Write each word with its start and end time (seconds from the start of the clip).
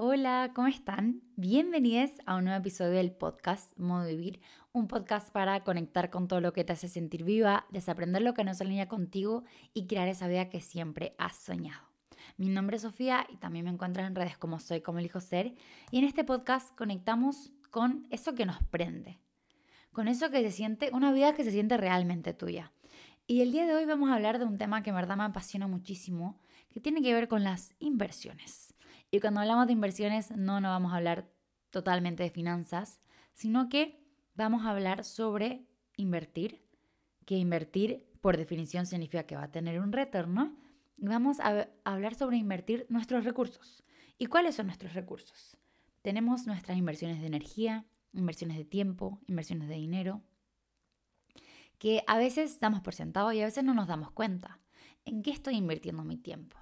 Hola, 0.00 0.52
¿cómo 0.54 0.68
están? 0.68 1.22
Bienvenidos 1.34 2.12
a 2.24 2.36
un 2.36 2.44
nuevo 2.44 2.60
episodio 2.60 2.92
del 2.92 3.10
podcast 3.10 3.76
Modo 3.76 4.06
Vivir, 4.06 4.40
un 4.70 4.86
podcast 4.86 5.32
para 5.32 5.64
conectar 5.64 6.08
con 6.08 6.28
todo 6.28 6.40
lo 6.40 6.52
que 6.52 6.62
te 6.62 6.72
hace 6.72 6.86
sentir 6.86 7.24
viva, 7.24 7.66
desaprender 7.72 8.22
lo 8.22 8.32
que 8.32 8.44
no 8.44 8.54
se 8.54 8.62
alinea 8.62 8.86
contigo 8.86 9.42
y 9.74 9.88
crear 9.88 10.06
esa 10.06 10.28
vida 10.28 10.50
que 10.50 10.60
siempre 10.60 11.16
has 11.18 11.34
soñado. 11.34 11.82
Mi 12.36 12.48
nombre 12.48 12.76
es 12.76 12.82
Sofía 12.82 13.26
y 13.28 13.38
también 13.38 13.64
me 13.64 13.72
encuentras 13.72 14.06
en 14.06 14.14
redes 14.14 14.38
como 14.38 14.60
Soy 14.60 14.82
como 14.82 15.00
elijo 15.00 15.20
ser 15.20 15.56
y 15.90 15.98
en 15.98 16.04
este 16.04 16.22
podcast 16.22 16.72
conectamos 16.76 17.50
con 17.72 18.06
eso 18.10 18.36
que 18.36 18.46
nos 18.46 18.62
prende, 18.70 19.18
con 19.92 20.06
eso 20.06 20.30
que 20.30 20.42
se 20.42 20.52
siente, 20.52 20.90
una 20.92 21.10
vida 21.10 21.34
que 21.34 21.42
se 21.42 21.50
siente 21.50 21.76
realmente 21.76 22.34
tuya. 22.34 22.70
Y 23.26 23.40
el 23.40 23.50
día 23.50 23.66
de 23.66 23.74
hoy 23.74 23.84
vamos 23.84 24.10
a 24.10 24.14
hablar 24.14 24.38
de 24.38 24.44
un 24.44 24.58
tema 24.58 24.84
que 24.84 24.90
en 24.90 24.96
verdad 24.96 25.16
me 25.16 25.24
apasiona 25.24 25.66
muchísimo, 25.66 26.38
que 26.68 26.78
tiene 26.78 27.02
que 27.02 27.12
ver 27.12 27.26
con 27.26 27.42
las 27.42 27.74
inversiones. 27.80 28.76
Y 29.10 29.20
cuando 29.20 29.40
hablamos 29.40 29.66
de 29.66 29.72
inversiones 29.72 30.30
no 30.30 30.60
nos 30.60 30.70
vamos 30.70 30.92
a 30.92 30.96
hablar 30.96 31.30
totalmente 31.70 32.22
de 32.22 32.30
finanzas, 32.30 33.00
sino 33.32 33.68
que 33.68 34.02
vamos 34.34 34.64
a 34.64 34.70
hablar 34.70 35.04
sobre 35.04 35.66
invertir, 35.96 36.62
que 37.24 37.36
invertir 37.36 38.06
por 38.20 38.36
definición 38.36 38.86
significa 38.86 39.24
que 39.24 39.36
va 39.36 39.44
a 39.44 39.50
tener 39.50 39.80
un 39.80 39.92
retorno. 39.92 40.56
Y 40.96 41.06
vamos 41.06 41.38
a 41.40 41.68
hablar 41.84 42.14
sobre 42.14 42.36
invertir 42.36 42.86
nuestros 42.88 43.24
recursos. 43.24 43.84
¿Y 44.18 44.26
cuáles 44.26 44.56
son 44.56 44.66
nuestros 44.66 44.94
recursos? 44.94 45.56
Tenemos 46.02 46.46
nuestras 46.46 46.76
inversiones 46.76 47.20
de 47.20 47.26
energía, 47.26 47.86
inversiones 48.12 48.56
de 48.56 48.64
tiempo, 48.64 49.20
inversiones 49.26 49.68
de 49.68 49.76
dinero, 49.76 50.22
que 51.78 52.02
a 52.08 52.18
veces 52.18 52.58
damos 52.58 52.80
por 52.80 52.94
sentado 52.94 53.32
y 53.32 53.40
a 53.40 53.44
veces 53.44 53.62
no 53.62 53.74
nos 53.74 53.86
damos 53.86 54.10
cuenta. 54.10 54.58
¿En 55.04 55.22
qué 55.22 55.30
estoy 55.30 55.54
invirtiendo 55.54 56.02
mi 56.02 56.16
tiempo? 56.16 56.56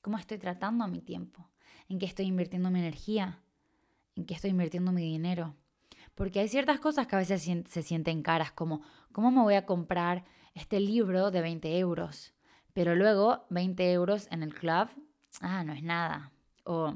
¿Cómo 0.00 0.16
estoy 0.16 0.38
tratando 0.38 0.88
mi 0.88 1.02
tiempo? 1.02 1.50
En 1.88 1.98
qué 1.98 2.06
estoy 2.06 2.26
invirtiendo 2.26 2.70
mi 2.70 2.80
energía, 2.80 3.40
en 4.14 4.26
qué 4.26 4.34
estoy 4.34 4.50
invirtiendo 4.50 4.92
mi 4.92 5.02
dinero. 5.02 5.54
Porque 6.14 6.40
hay 6.40 6.48
ciertas 6.48 6.80
cosas 6.80 7.06
que 7.06 7.16
a 7.16 7.18
veces 7.18 7.42
se 7.68 7.82
sienten 7.82 8.22
caras, 8.22 8.52
como 8.52 8.82
¿cómo 9.12 9.30
me 9.30 9.42
voy 9.42 9.54
a 9.54 9.66
comprar 9.66 10.24
este 10.54 10.80
libro 10.80 11.30
de 11.30 11.42
20 11.42 11.78
euros? 11.78 12.34
Pero 12.72 12.94
luego 12.94 13.46
20 13.50 13.92
euros 13.92 14.28
en 14.30 14.42
el 14.42 14.54
club, 14.54 14.88
ah, 15.40 15.64
no 15.64 15.72
es 15.72 15.82
nada. 15.82 16.32
O 16.64 16.94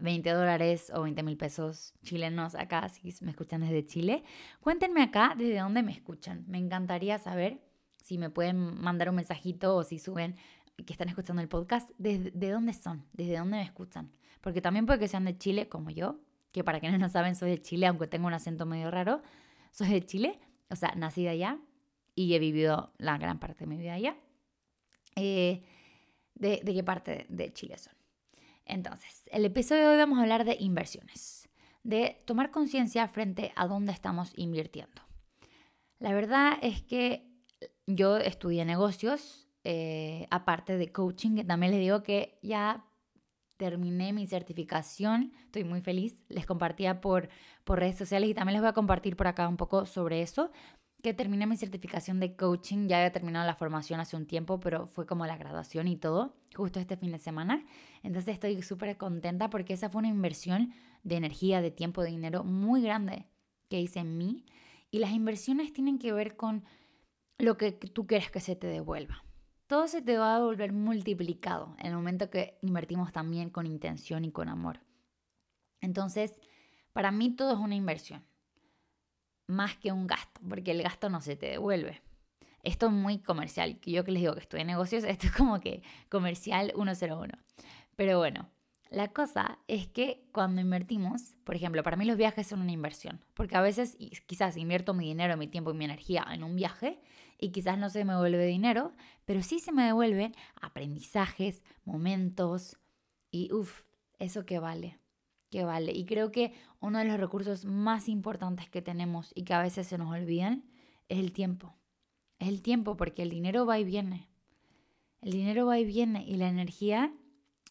20 0.00 0.30
dólares 0.30 0.90
o 0.94 1.02
20 1.02 1.22
mil 1.22 1.36
pesos 1.36 1.94
chilenos 2.02 2.54
acá, 2.54 2.88
si 2.88 3.12
me 3.22 3.30
escuchan 3.30 3.60
desde 3.60 3.84
Chile. 3.84 4.24
Cuéntenme 4.60 5.02
acá 5.02 5.34
desde 5.36 5.58
dónde 5.58 5.82
me 5.82 5.92
escuchan. 5.92 6.44
Me 6.48 6.58
encantaría 6.58 7.18
saber 7.18 7.60
si 8.02 8.18
me 8.18 8.30
pueden 8.30 8.80
mandar 8.80 9.10
un 9.10 9.16
mensajito 9.16 9.76
o 9.76 9.84
si 9.84 9.98
suben 9.98 10.36
que 10.86 10.92
están 10.92 11.08
escuchando 11.08 11.42
el 11.42 11.48
podcast, 11.48 11.90
¿de, 11.98 12.30
de 12.30 12.50
dónde 12.50 12.72
son? 12.72 13.04
¿Desde 13.12 13.36
dónde 13.36 13.58
me 13.58 13.62
escuchan? 13.62 14.10
Porque 14.40 14.60
también 14.60 14.86
puede 14.86 14.98
que 14.98 15.08
sean 15.08 15.24
de 15.24 15.36
Chile, 15.36 15.68
como 15.68 15.90
yo, 15.90 16.20
que 16.52 16.64
para 16.64 16.80
quienes 16.80 17.00
no 17.00 17.08
saben 17.08 17.34
soy 17.34 17.50
de 17.50 17.62
Chile, 17.62 17.86
aunque 17.86 18.06
tengo 18.06 18.26
un 18.26 18.34
acento 18.34 18.66
medio 18.66 18.90
raro, 18.90 19.22
soy 19.70 19.88
de 19.88 20.04
Chile, 20.04 20.40
o 20.68 20.76
sea, 20.76 20.94
nacida 20.96 21.30
allá 21.30 21.58
y 22.14 22.34
he 22.34 22.38
vivido 22.38 22.92
la 22.98 23.18
gran 23.18 23.38
parte 23.38 23.60
de 23.60 23.66
mi 23.66 23.76
vida 23.76 23.94
allá. 23.94 24.16
Eh, 25.16 25.62
de, 26.34 26.60
¿De 26.64 26.74
qué 26.74 26.82
parte 26.82 27.26
de 27.28 27.52
Chile 27.52 27.76
son? 27.78 27.94
Entonces, 28.64 29.28
el 29.32 29.44
episodio 29.44 29.82
de 29.82 29.88
hoy 29.88 29.96
vamos 29.98 30.18
a 30.18 30.22
hablar 30.22 30.44
de 30.44 30.56
inversiones, 30.60 31.48
de 31.82 32.22
tomar 32.24 32.50
conciencia 32.50 33.06
frente 33.08 33.52
a 33.56 33.66
dónde 33.66 33.92
estamos 33.92 34.32
invirtiendo. 34.36 35.02
La 35.98 36.14
verdad 36.14 36.58
es 36.62 36.82
que 36.82 37.30
yo 37.86 38.16
estudié 38.16 38.64
negocios, 38.64 39.48
eh, 39.64 40.26
aparte 40.30 40.78
de 40.78 40.92
coaching, 40.92 41.36
que 41.36 41.44
también 41.44 41.72
les 41.72 41.80
digo 41.80 42.02
que 42.02 42.38
ya 42.42 42.84
terminé 43.60 44.14
mi 44.14 44.26
certificación, 44.26 45.34
estoy 45.44 45.64
muy 45.64 45.82
feliz, 45.82 46.24
les 46.30 46.46
compartía 46.46 47.02
por, 47.02 47.28
por 47.62 47.78
redes 47.78 47.98
sociales 47.98 48.30
y 48.30 48.32
también 48.32 48.54
les 48.54 48.62
voy 48.62 48.70
a 48.70 48.72
compartir 48.72 49.16
por 49.16 49.26
acá 49.26 49.46
un 49.46 49.58
poco 49.58 49.84
sobre 49.84 50.22
eso, 50.22 50.50
que 51.02 51.12
terminé 51.12 51.46
mi 51.46 51.58
certificación 51.58 52.20
de 52.20 52.36
coaching, 52.36 52.88
ya 52.88 52.96
había 52.96 53.12
terminado 53.12 53.46
la 53.46 53.54
formación 53.54 54.00
hace 54.00 54.16
un 54.16 54.24
tiempo, 54.24 54.60
pero 54.60 54.86
fue 54.86 55.04
como 55.04 55.26
la 55.26 55.36
graduación 55.36 55.88
y 55.88 55.96
todo, 55.96 56.34
justo 56.56 56.80
este 56.80 56.96
fin 56.96 57.12
de 57.12 57.18
semana. 57.18 57.62
Entonces 58.02 58.32
estoy 58.32 58.62
súper 58.62 58.96
contenta 58.96 59.50
porque 59.50 59.74
esa 59.74 59.90
fue 59.90 59.98
una 59.98 60.08
inversión 60.08 60.72
de 61.02 61.16
energía, 61.16 61.60
de 61.60 61.70
tiempo, 61.70 62.02
de 62.02 62.12
dinero 62.12 62.44
muy 62.44 62.80
grande 62.80 63.26
que 63.68 63.78
hice 63.78 64.00
en 64.00 64.16
mí. 64.16 64.46
Y 64.90 65.00
las 65.00 65.10
inversiones 65.10 65.74
tienen 65.74 65.98
que 65.98 66.14
ver 66.14 66.34
con 66.34 66.64
lo 67.36 67.58
que 67.58 67.72
tú 67.72 68.06
quieres 68.06 68.30
que 68.30 68.40
se 68.40 68.56
te 68.56 68.68
devuelva 68.68 69.22
todo 69.70 69.86
se 69.86 70.02
te 70.02 70.18
va 70.18 70.34
a 70.34 70.40
volver 70.40 70.72
multiplicado 70.72 71.76
en 71.78 71.86
el 71.86 71.94
momento 71.94 72.28
que 72.28 72.58
invertimos 72.60 73.12
también 73.12 73.50
con 73.50 73.66
intención 73.66 74.24
y 74.24 74.32
con 74.32 74.48
amor. 74.48 74.80
Entonces, 75.80 76.40
para 76.92 77.12
mí 77.12 77.36
todo 77.36 77.52
es 77.52 77.58
una 77.60 77.76
inversión, 77.76 78.24
más 79.46 79.76
que 79.76 79.92
un 79.92 80.08
gasto, 80.08 80.40
porque 80.48 80.72
el 80.72 80.82
gasto 80.82 81.08
no 81.08 81.20
se 81.20 81.36
te 81.36 81.46
devuelve. 81.46 82.02
Esto 82.64 82.86
es 82.86 82.92
muy 82.92 83.20
comercial, 83.20 83.78
que 83.78 83.92
yo 83.92 84.02
que 84.02 84.10
les 84.10 84.22
digo 84.22 84.34
que 84.34 84.58
en 84.58 84.66
negocios, 84.66 85.04
esto 85.08 85.28
es 85.28 85.32
como 85.32 85.60
que 85.60 85.84
comercial 86.08 86.72
101. 86.74 87.32
Pero 87.94 88.18
bueno, 88.18 88.50
la 88.90 89.12
cosa 89.12 89.60
es 89.68 89.86
que 89.86 90.26
cuando 90.32 90.60
invertimos, 90.60 91.36
por 91.44 91.54
ejemplo, 91.54 91.84
para 91.84 91.96
mí 91.96 92.06
los 92.06 92.16
viajes 92.16 92.48
son 92.48 92.60
una 92.60 92.72
inversión, 92.72 93.24
porque 93.34 93.56
a 93.56 93.60
veces 93.60 93.96
quizás 94.26 94.56
invierto 94.56 94.94
mi 94.94 95.06
dinero, 95.06 95.36
mi 95.36 95.46
tiempo 95.46 95.70
y 95.70 95.74
mi 95.74 95.84
energía 95.84 96.26
en 96.32 96.42
un 96.42 96.56
viaje 96.56 97.00
y 97.40 97.50
quizás 97.50 97.78
no 97.78 97.88
se 97.88 98.04
me 98.04 98.12
devuelve 98.12 98.46
dinero, 98.46 98.92
pero 99.24 99.42
sí 99.42 99.58
se 99.58 99.72
me 99.72 99.84
devuelven 99.84 100.34
aprendizajes, 100.60 101.62
momentos 101.84 102.76
y 103.30 103.52
uff, 103.52 103.82
eso 104.18 104.44
que 104.44 104.58
vale, 104.58 104.98
que 105.48 105.64
vale. 105.64 105.92
Y 105.92 106.04
creo 106.04 106.30
que 106.30 106.52
uno 106.80 106.98
de 106.98 107.06
los 107.06 107.18
recursos 107.18 107.64
más 107.64 108.08
importantes 108.08 108.68
que 108.68 108.82
tenemos 108.82 109.32
y 109.34 109.44
que 109.44 109.54
a 109.54 109.62
veces 109.62 109.86
se 109.86 109.98
nos 109.98 110.12
olvidan 110.12 110.64
es 111.08 111.18
el 111.18 111.32
tiempo. 111.32 111.74
Es 112.38 112.48
el 112.48 112.62
tiempo 112.62 112.96
porque 112.96 113.22
el 113.22 113.30
dinero 113.30 113.66
va 113.66 113.78
y 113.78 113.84
viene. 113.84 114.28
El 115.20 115.32
dinero 115.32 115.66
va 115.66 115.78
y 115.78 115.84
viene 115.84 116.24
y 116.24 116.36
la 116.36 116.48
energía 116.48 117.12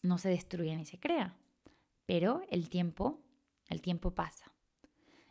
no 0.02 0.18
se 0.18 0.28
destruye 0.28 0.76
ni 0.76 0.84
se 0.84 0.98
crea. 0.98 1.36
Pero 2.06 2.42
el 2.50 2.68
tiempo, 2.68 3.20
el 3.68 3.80
tiempo 3.82 4.14
pasa. 4.14 4.52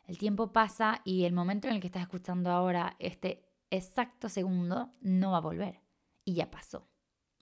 El 0.06 0.18
tiempo 0.18 0.52
pasa 0.52 1.02
y 1.04 1.26
el 1.26 1.34
momento 1.34 1.68
en 1.68 1.76
el 1.76 1.82
que 1.82 1.88
estás 1.88 2.02
escuchando 2.02 2.52
ahora 2.52 2.96
este 3.00 3.49
exacto 3.72 4.30
segundo 4.30 4.92
no 5.02 5.32
va 5.32 5.38
a 5.38 5.42
volver. 5.42 5.82
Y 6.26 6.36
ya 6.36 6.52
pasó. 6.52 6.88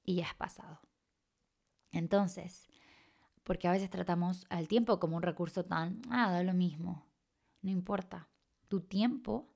Y 0.05 0.15
ya 0.15 0.25
es 0.25 0.33
pasado. 0.35 0.79
Entonces, 1.91 2.67
porque 3.43 3.67
a 3.67 3.71
veces 3.71 3.89
tratamos 3.89 4.45
al 4.49 4.67
tiempo 4.67 4.99
como 4.99 5.17
un 5.17 5.23
recurso 5.23 5.65
tan, 5.65 6.01
ah, 6.09 6.31
da 6.31 6.43
lo 6.43 6.53
mismo. 6.53 7.05
No 7.61 7.71
importa. 7.71 8.27
Tu 8.67 8.81
tiempo 8.81 9.47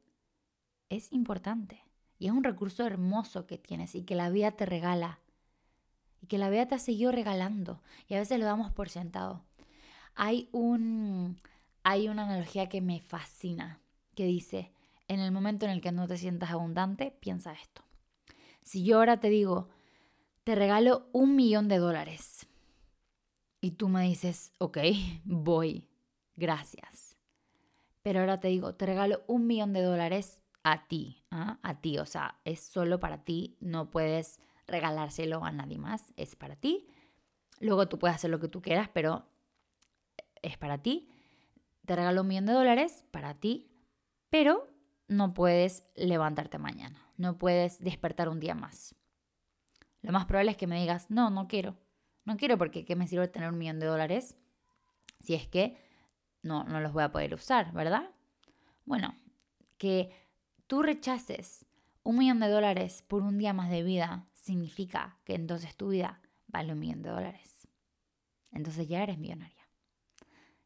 es 0.89 1.11
importante. 1.11 1.83
Y 2.17 2.27
es 2.27 2.33
un 2.33 2.43
recurso 2.43 2.85
hermoso 2.85 3.47
que 3.47 3.57
tienes 3.57 3.95
y 3.95 4.03
que 4.03 4.15
la 4.15 4.29
vida 4.29 4.51
te 4.51 4.65
regala. 4.65 5.19
Y 6.21 6.27
que 6.27 6.37
la 6.37 6.49
vida 6.49 6.67
te 6.67 6.75
ha 6.75 6.79
seguido 6.79 7.11
regalando. 7.11 7.81
Y 8.07 8.13
a 8.13 8.19
veces 8.19 8.39
lo 8.39 8.45
damos 8.45 8.71
por 8.71 8.89
sentado. 8.89 9.43
Hay, 10.15 10.49
un, 10.51 11.39
hay 11.83 12.09
una 12.09 12.23
analogía 12.23 12.69
que 12.69 12.81
me 12.81 13.01
fascina, 13.01 13.79
que 14.15 14.25
dice, 14.25 14.71
en 15.11 15.19
el 15.19 15.33
momento 15.33 15.65
en 15.65 15.73
el 15.73 15.81
que 15.81 15.91
no 15.91 16.07
te 16.07 16.15
sientas 16.15 16.51
abundante, 16.51 17.11
piensa 17.19 17.51
esto. 17.51 17.83
Si 18.63 18.85
yo 18.85 18.97
ahora 18.97 19.19
te 19.19 19.29
digo, 19.29 19.67
te 20.45 20.55
regalo 20.55 21.09
un 21.11 21.35
millón 21.35 21.67
de 21.67 21.79
dólares 21.79 22.47
y 23.59 23.71
tú 23.71 23.89
me 23.89 24.03
dices, 24.03 24.53
ok, 24.57 24.77
voy, 25.25 25.85
gracias. 26.37 27.17
Pero 28.01 28.21
ahora 28.21 28.39
te 28.39 28.47
digo, 28.47 28.75
te 28.75 28.85
regalo 28.85 29.23
un 29.27 29.47
millón 29.47 29.73
de 29.73 29.81
dólares 29.81 30.39
a 30.63 30.87
ti, 30.87 31.25
¿ah? 31.29 31.59
a 31.61 31.81
ti, 31.81 31.97
o 31.97 32.05
sea, 32.05 32.39
es 32.45 32.61
solo 32.61 33.01
para 33.01 33.25
ti, 33.25 33.57
no 33.59 33.91
puedes 33.91 34.39
regalárselo 34.65 35.43
a 35.43 35.51
nadie 35.51 35.77
más, 35.77 36.13
es 36.15 36.37
para 36.37 36.55
ti. 36.55 36.87
Luego 37.59 37.89
tú 37.89 37.99
puedes 37.99 38.15
hacer 38.15 38.29
lo 38.29 38.39
que 38.39 38.47
tú 38.47 38.61
quieras, 38.61 38.89
pero 38.93 39.25
es 40.41 40.57
para 40.57 40.77
ti. 40.77 41.09
Te 41.85 41.97
regalo 41.97 42.21
un 42.21 42.27
millón 42.29 42.45
de 42.45 42.53
dólares 42.53 43.03
para 43.11 43.33
ti, 43.33 43.69
pero 44.29 44.70
no 45.11 45.33
puedes 45.33 45.83
levantarte 45.95 46.57
mañana, 46.57 47.05
no 47.17 47.37
puedes 47.37 47.79
despertar 47.83 48.29
un 48.29 48.39
día 48.39 48.55
más. 48.55 48.95
Lo 50.01 50.13
más 50.13 50.25
probable 50.25 50.51
es 50.51 50.57
que 50.57 50.67
me 50.67 50.79
digas, 50.79 51.11
no, 51.11 51.29
no 51.29 51.49
quiero. 51.49 51.77
No 52.23 52.37
quiero 52.37 52.57
porque 52.57 52.85
¿qué 52.85 52.95
me 52.95 53.07
sirve 53.07 53.27
tener 53.27 53.49
un 53.49 53.57
millón 53.57 53.79
de 53.79 53.87
dólares 53.87 54.37
si 55.19 55.33
es 55.33 55.47
que 55.47 55.77
no, 56.43 56.63
no 56.63 56.79
los 56.79 56.93
voy 56.93 57.03
a 57.03 57.11
poder 57.11 57.33
usar, 57.33 57.73
¿verdad? 57.73 58.09
Bueno, 58.85 59.13
que 59.77 60.11
tú 60.65 60.81
rechaces 60.81 61.65
un 62.03 62.17
millón 62.17 62.39
de 62.39 62.47
dólares 62.47 63.03
por 63.05 63.21
un 63.21 63.37
día 63.37 63.51
más 63.51 63.69
de 63.69 63.83
vida 63.83 64.29
significa 64.31 65.19
que 65.25 65.35
entonces 65.35 65.75
tu 65.75 65.89
vida 65.89 66.21
vale 66.47 66.71
un 66.71 66.79
millón 66.79 67.01
de 67.01 67.09
dólares. 67.09 67.67
Entonces 68.53 68.87
ya 68.87 69.03
eres 69.03 69.17
millonaria, 69.17 69.67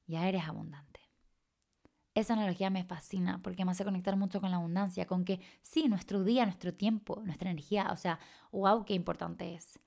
ya 0.05 0.29
eres 0.29 0.43
abundante. 0.43 0.84
Esa 2.15 2.33
analogía 2.33 2.69
me 2.69 2.85
fascina 2.85 3.41
porque 3.43 3.65
me 3.65 3.71
hace 3.71 3.83
conectar 3.83 4.15
mucho 4.15 4.39
con 4.39 4.49
la 4.49 4.55
abundancia, 4.55 5.05
con 5.05 5.25
que 5.25 5.41
sí, 5.61 5.89
nuestro 5.89 6.23
día, 6.23 6.45
nuestro 6.45 6.73
tiempo, 6.73 7.21
nuestra 7.25 7.51
energía, 7.51 7.89
o 7.91 7.97
sea, 7.97 8.19
wow, 8.53 8.85
qué 8.85 8.93
importante 8.93 9.53
es. 9.53 9.79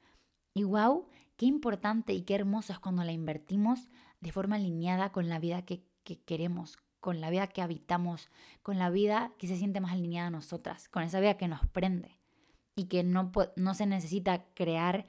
Y 0.53 0.65
wow, 0.65 1.09
qué 1.37 1.47
importante 1.47 2.13
y 2.13 2.23
qué 2.23 2.35
hermoso 2.35 2.75
es 2.75 2.79
cuando 2.81 3.03
la 3.03 3.13
invertimos 3.13 3.89
de 4.21 4.31
forma 4.31 4.57
alineada 4.57 5.11
con 5.11 5.31
la 5.31 5.39
vida 5.39 5.63
que, 5.63 5.83
queremos, 6.27 6.77
con 7.01 7.23
la 7.23 7.31
vida 7.31 7.47
que 7.47 7.63
habitamos, 7.63 8.29
con 8.63 8.79
la 8.79 8.91
vida 8.91 9.33
que 9.39 9.47
se 9.47 9.57
siente 9.57 9.81
más 9.81 9.93
alineada 9.93 10.29
a 10.29 10.31
nosotras, 10.31 10.89
con 10.91 11.03
esa 11.03 11.21
vida 11.21 11.39
que 11.39 11.49
nos 11.49 11.67
prende 11.69 12.21
y 12.77 12.85
que 12.85 13.05
no, 13.05 13.33
no 13.57 13.75
se 13.75 13.87
necesita 13.87 14.45
crear 14.55 15.07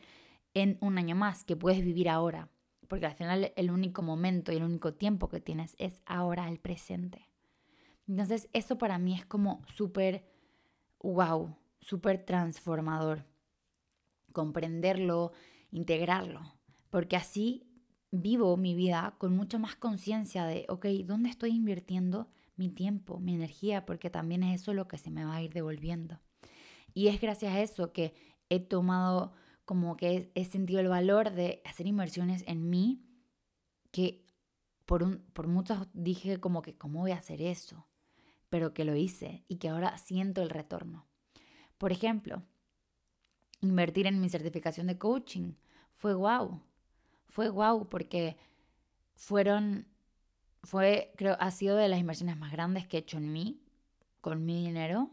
en 0.54 0.78
un 0.80 0.98
año 0.98 1.16
más, 1.16 1.44
que 1.44 1.58
puedes 1.58 1.84
vivir 1.84 2.10
ahora, 2.10 2.50
porque 2.90 3.06
al 3.06 3.14
final 3.14 3.54
el 3.56 3.72
único 3.72 4.02
momento 4.02 4.52
y 4.52 4.58
el 4.58 4.64
único 4.64 4.94
tiempo 4.94 5.30
que 5.30 5.40
tienes 5.40 5.76
es 5.78 6.02
ahora, 6.06 6.50
el 6.50 6.60
presente. 6.60 7.30
Entonces 8.08 8.50
eso 8.52 8.78
para 8.78 8.98
mí 8.98 9.14
es 9.14 9.26
como 9.26 9.62
súper, 9.68 10.28
wow, 11.00 11.56
súper 11.80 12.26
transformador. 12.26 13.24
Comprenderlo, 14.34 15.32
integrarlo, 15.72 16.42
porque 16.90 17.16
así 17.16 17.68
vivo 18.12 18.58
mi 18.58 18.74
vida 18.74 19.16
con 19.20 19.36
mucha 19.36 19.60
más 19.60 19.76
conciencia 19.76 20.46
de, 20.46 20.66
ok, 20.68 20.86
¿dónde 21.06 21.30
estoy 21.30 21.52
invirtiendo 21.52 22.28
mi 22.56 22.70
tiempo, 22.70 23.20
mi 23.20 23.36
energía? 23.36 23.86
Porque 23.86 24.10
también 24.10 24.44
es 24.44 24.62
eso 24.62 24.74
lo 24.74 24.88
que 24.88 24.98
se 24.98 25.12
me 25.12 25.26
va 25.26 25.36
a 25.36 25.42
ir 25.44 25.54
devolviendo. 25.54 26.20
Y 26.94 27.08
es 27.08 27.22
gracias 27.22 27.54
a 27.54 27.62
eso 27.62 27.94
que 27.94 28.14
he 28.50 28.60
tomado, 28.60 29.34
como 29.70 29.96
que 29.98 30.32
he, 30.34 30.46
sentido 30.46 30.80
el 30.80 30.88
valor 30.88 31.30
de 31.32 31.62
hacer 31.64 31.86
inversiones 31.86 32.44
en 32.48 32.72
mí, 32.72 33.06
que 33.92 34.26
por, 34.88 35.04
un, 35.04 35.20
por 35.34 35.46
muchos 35.46 35.88
dije 35.94 36.40
como 36.40 36.64
que, 36.64 36.76
¿cómo 36.76 37.02
voy 37.02 37.12
a 37.12 37.18
hacer 37.18 37.40
eso? 37.40 37.86
Pero 38.50 38.74
que 38.74 38.84
lo 38.84 38.96
hice 38.96 39.46
y 39.48 39.58
que 39.58 39.70
ahora 39.70 39.96
siento 40.00 40.42
el 40.42 40.50
retorno. 40.50 41.06
Por 41.78 41.92
ejemplo, 41.92 42.42
invertir 43.62 44.08
en 44.08 44.20
mi 44.20 44.28
certificación 44.28 44.88
de 44.88 44.98
coaching 44.98 45.54
fue 45.94 46.16
wow 46.16 46.64
fue 47.30 47.50
guau 47.50 47.88
porque 47.88 48.38
fueron, 49.14 49.88
fue, 50.64 51.14
creo, 51.16 51.38
ha 51.40 51.52
sido 51.52 51.78
de 51.78 51.88
las 51.88 52.00
inversiones 52.00 52.38
más 52.38 52.52
grandes 52.52 52.88
que 52.88 52.98
he 52.98 53.02
hecho 53.02 53.18
en 53.18 53.32
mí, 53.32 53.62
con 54.20 54.46
mi 54.46 54.66
dinero, 54.66 55.12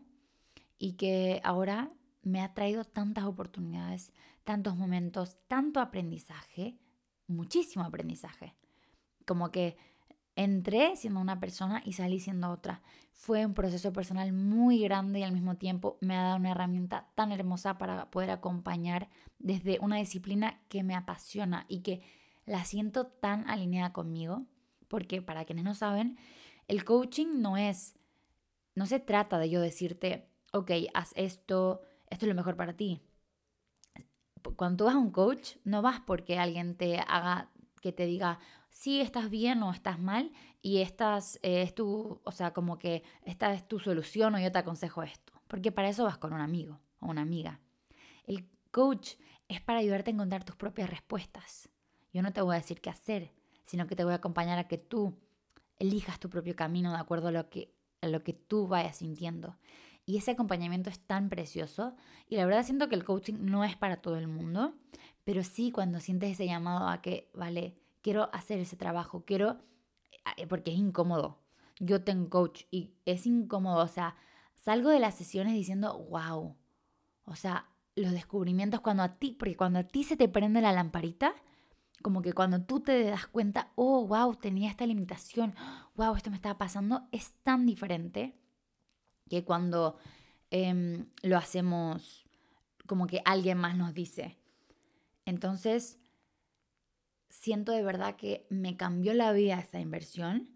y 0.78 0.94
que 0.94 1.42
ahora 1.44 1.92
me 2.22 2.40
ha 2.40 2.54
traído 2.54 2.84
tantas 2.84 3.24
oportunidades, 3.24 4.12
tantos 4.46 4.76
momentos, 4.76 5.36
tanto 5.48 5.80
aprendizaje, 5.80 6.78
muchísimo 7.26 7.84
aprendizaje. 7.84 8.54
Como 9.26 9.50
que 9.50 9.76
entré 10.36 10.94
siendo 10.94 11.18
una 11.18 11.40
persona 11.40 11.82
y 11.84 11.94
salí 11.94 12.20
siendo 12.20 12.50
otra. 12.50 12.80
Fue 13.10 13.44
un 13.44 13.54
proceso 13.54 13.92
personal 13.92 14.32
muy 14.32 14.78
grande 14.78 15.18
y 15.18 15.22
al 15.24 15.32
mismo 15.32 15.56
tiempo 15.56 15.98
me 16.00 16.16
ha 16.16 16.22
dado 16.22 16.36
una 16.36 16.52
herramienta 16.52 17.08
tan 17.16 17.32
hermosa 17.32 17.76
para 17.76 18.08
poder 18.12 18.30
acompañar 18.30 19.08
desde 19.40 19.80
una 19.80 19.96
disciplina 19.96 20.60
que 20.68 20.84
me 20.84 20.94
apasiona 20.94 21.66
y 21.68 21.80
que 21.80 22.02
la 22.44 22.64
siento 22.64 23.08
tan 23.08 23.50
alineada 23.50 23.92
conmigo. 23.92 24.46
Porque 24.86 25.22
para 25.22 25.44
quienes 25.44 25.64
no 25.64 25.74
saben, 25.74 26.18
el 26.68 26.84
coaching 26.84 27.40
no 27.40 27.56
es, 27.56 27.96
no 28.76 28.86
se 28.86 29.00
trata 29.00 29.38
de 29.38 29.50
yo 29.50 29.60
decirte, 29.60 30.28
ok, 30.52 30.70
haz 30.94 31.12
esto, 31.16 31.80
esto 32.10 32.26
es 32.26 32.28
lo 32.28 32.36
mejor 32.36 32.54
para 32.54 32.76
ti. 32.76 33.02
Cuando 34.56 34.84
vas 34.84 34.94
a 34.94 34.98
un 34.98 35.10
coach, 35.10 35.56
no 35.64 35.82
vas 35.82 36.00
porque 36.00 36.38
alguien 36.38 36.76
te 36.76 36.98
haga, 36.98 37.50
que 37.80 37.92
te 37.92 38.06
diga, 38.06 38.38
si 38.70 39.00
estás 39.00 39.30
bien 39.30 39.62
o 39.62 39.72
estás 39.72 39.98
mal 39.98 40.32
y 40.62 40.78
estás, 40.78 41.38
eh, 41.42 41.62
es 41.62 41.74
tu, 41.74 42.20
o 42.22 42.32
sea, 42.32 42.52
como 42.52 42.78
que 42.78 43.02
esta 43.24 43.52
es 43.52 43.66
tu 43.66 43.78
solución 43.78 44.34
o 44.34 44.38
yo 44.38 44.52
te 44.52 44.58
aconsejo 44.58 45.02
esto. 45.02 45.32
Porque 45.48 45.72
para 45.72 45.88
eso 45.88 46.04
vas 46.04 46.18
con 46.18 46.32
un 46.32 46.40
amigo 46.40 46.80
o 47.00 47.06
una 47.06 47.22
amiga. 47.22 47.60
El 48.26 48.48
coach 48.70 49.14
es 49.48 49.60
para 49.60 49.78
ayudarte 49.78 50.10
a 50.10 50.14
encontrar 50.14 50.44
tus 50.44 50.56
propias 50.56 50.90
respuestas. 50.90 51.68
Yo 52.12 52.22
no 52.22 52.32
te 52.32 52.40
voy 52.40 52.54
a 52.54 52.58
decir 52.58 52.80
qué 52.80 52.90
hacer, 52.90 53.32
sino 53.64 53.86
que 53.86 53.96
te 53.96 54.04
voy 54.04 54.12
a 54.12 54.16
acompañar 54.16 54.58
a 54.58 54.68
que 54.68 54.78
tú 54.78 55.16
elijas 55.78 56.18
tu 56.18 56.30
propio 56.30 56.56
camino 56.56 56.92
de 56.92 56.98
acuerdo 56.98 57.28
a 57.28 57.32
lo 57.32 57.48
que, 57.48 57.74
a 58.00 58.08
lo 58.08 58.22
que 58.22 58.32
tú 58.32 58.66
vayas 58.66 58.96
sintiendo. 58.98 59.56
Y 60.06 60.16
ese 60.16 60.30
acompañamiento 60.30 60.88
es 60.88 61.00
tan 61.00 61.28
precioso. 61.28 61.96
Y 62.28 62.36
la 62.36 62.46
verdad 62.46 62.64
siento 62.64 62.88
que 62.88 62.94
el 62.94 63.04
coaching 63.04 63.34
no 63.40 63.64
es 63.64 63.76
para 63.76 63.96
todo 63.96 64.16
el 64.16 64.28
mundo, 64.28 64.74
pero 65.24 65.42
sí 65.42 65.72
cuando 65.72 65.98
sientes 65.98 66.30
ese 66.30 66.46
llamado 66.46 66.88
a 66.88 67.02
que, 67.02 67.28
vale, 67.34 67.76
quiero 68.02 68.30
hacer 68.32 68.60
ese 68.60 68.76
trabajo, 68.76 69.24
quiero, 69.26 69.58
eh, 70.36 70.46
porque 70.46 70.70
es 70.70 70.78
incómodo. 70.78 71.40
Yo 71.80 72.04
tengo 72.04 72.30
coach 72.30 72.62
y 72.70 72.94
es 73.04 73.26
incómodo, 73.26 73.82
o 73.82 73.88
sea, 73.88 74.14
salgo 74.54 74.90
de 74.90 75.00
las 75.00 75.16
sesiones 75.16 75.54
diciendo, 75.54 76.06
wow, 76.08 76.56
o 77.24 77.34
sea, 77.34 77.68
los 77.96 78.12
descubrimientos 78.12 78.80
cuando 78.80 79.02
a 79.02 79.18
ti, 79.18 79.32
porque 79.32 79.56
cuando 79.56 79.80
a 79.80 79.84
ti 79.84 80.04
se 80.04 80.16
te 80.16 80.28
prende 80.28 80.60
la 80.60 80.72
lamparita, 80.72 81.34
como 82.00 82.22
que 82.22 82.32
cuando 82.32 82.62
tú 82.62 82.80
te 82.80 83.02
das 83.04 83.26
cuenta, 83.26 83.72
oh, 83.74 84.06
wow, 84.06 84.36
tenía 84.36 84.70
esta 84.70 84.86
limitación, 84.86 85.54
wow, 85.96 86.14
esto 86.14 86.30
me 86.30 86.36
estaba 86.36 86.58
pasando, 86.58 87.08
es 87.10 87.32
tan 87.42 87.66
diferente 87.66 88.38
que 89.28 89.44
cuando 89.44 89.98
em, 90.50 91.06
lo 91.22 91.36
hacemos 91.36 92.26
como 92.86 93.06
que 93.06 93.20
alguien 93.24 93.58
más 93.58 93.76
nos 93.76 93.94
dice. 93.94 94.38
Entonces, 95.24 95.98
siento 97.28 97.72
de 97.72 97.82
verdad 97.82 98.16
que 98.16 98.46
me 98.48 98.76
cambió 98.76 99.12
la 99.12 99.32
vida 99.32 99.58
esa 99.58 99.80
inversión 99.80 100.50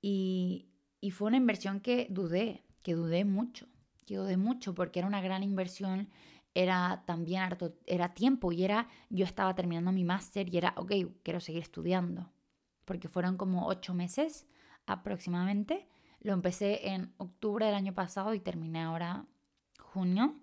y, 0.00 0.64
fue 1.12 1.28
una 1.28 1.36
inversión 1.36 1.80
que 1.80 2.06
dudé, 2.10 2.64
que 2.82 2.94
dudé 2.94 3.24
mucho, 3.24 3.66
que 4.06 4.16
dudé 4.16 4.36
mucho 4.36 4.74
porque 4.74 4.98
era 4.98 5.08
una 5.08 5.20
gran 5.20 5.42
inversión, 5.42 6.08
era 6.54 7.04
también 7.06 7.42
harto, 7.42 7.76
era 7.86 8.14
tiempo 8.14 8.50
y 8.50 8.64
era, 8.64 8.88
yo 9.10 9.24
estaba 9.24 9.54
terminando 9.54 9.92
mi 9.92 10.04
máster 10.04 10.52
y 10.52 10.58
era, 10.58 10.74
ok, 10.76 10.92
quiero 11.22 11.40
seguir 11.40 11.62
estudiando, 11.62 12.32
porque 12.84 13.08
fueron 13.08 13.36
como 13.36 13.66
ocho 13.66 13.94
meses 13.94 14.46
aproximadamente. 14.86 15.86
Lo 16.20 16.32
empecé 16.32 16.88
en 16.88 17.12
octubre 17.16 17.66
del 17.66 17.74
año 17.74 17.94
pasado 17.94 18.34
y 18.34 18.40
terminé 18.40 18.82
ahora 18.82 19.26
junio. 19.78 20.34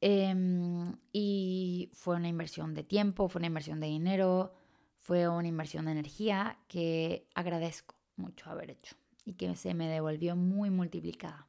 Em, 0.00 0.96
y 1.12 1.90
fue 1.92 2.16
una 2.16 2.28
inversión 2.28 2.74
de 2.74 2.84
tiempo, 2.84 3.28
fue 3.28 3.40
una 3.40 3.46
inversión 3.46 3.80
de 3.80 3.86
dinero, 3.86 4.52
fue 4.98 5.28
una 5.28 5.48
inversión 5.48 5.86
de 5.86 5.92
energía 5.92 6.58
que 6.68 7.28
agradezco 7.34 7.94
mucho 8.16 8.50
haber 8.50 8.70
hecho 8.70 8.96
y 9.24 9.34
que 9.34 9.54
se 9.56 9.74
me 9.74 9.88
devolvió 9.88 10.36
muy 10.36 10.70
multiplicada. 10.70 11.46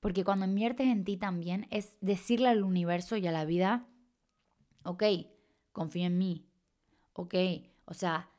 Porque 0.00 0.24
cuando 0.24 0.46
inviertes 0.46 0.88
en 0.88 1.04
ti 1.04 1.16
también 1.16 1.66
es 1.70 1.96
decirle 2.00 2.48
al 2.48 2.64
universo 2.64 3.16
y 3.16 3.26
a 3.26 3.32
la 3.32 3.44
vida, 3.44 3.86
ok, 4.84 5.04
confío 5.72 6.06
en 6.06 6.18
mí, 6.18 6.46
ok, 7.12 7.34
o 7.84 7.94
sea, 7.94 8.31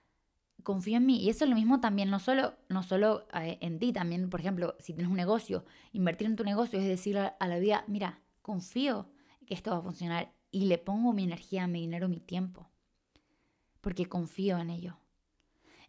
confío 0.63 0.97
en 0.97 1.05
mí. 1.05 1.21
Y 1.21 1.29
eso 1.29 1.45
es 1.45 1.49
lo 1.49 1.55
mismo 1.55 1.79
también, 1.79 2.09
no 2.09 2.19
solo, 2.19 2.55
no 2.69 2.83
solo 2.83 3.27
eh, 3.33 3.57
en 3.61 3.79
ti, 3.79 3.93
también, 3.93 4.29
por 4.29 4.39
ejemplo, 4.39 4.75
si 4.79 4.93
tienes 4.93 5.11
un 5.11 5.17
negocio, 5.17 5.65
invertir 5.91 6.27
en 6.27 6.35
tu 6.35 6.43
negocio 6.43 6.79
es 6.79 6.85
decirle 6.85 7.33
a 7.39 7.47
la 7.47 7.59
vida, 7.59 7.83
mira, 7.87 8.21
confío 8.41 9.09
que 9.45 9.53
esto 9.53 9.71
va 9.71 9.77
a 9.77 9.81
funcionar 9.81 10.33
y 10.51 10.65
le 10.65 10.77
pongo 10.77 11.13
mi 11.13 11.23
energía, 11.23 11.67
mi 11.67 11.81
dinero, 11.81 12.07
mi 12.07 12.19
tiempo, 12.19 12.69
porque 13.81 14.07
confío 14.07 14.57
en 14.57 14.69
ello. 14.69 14.97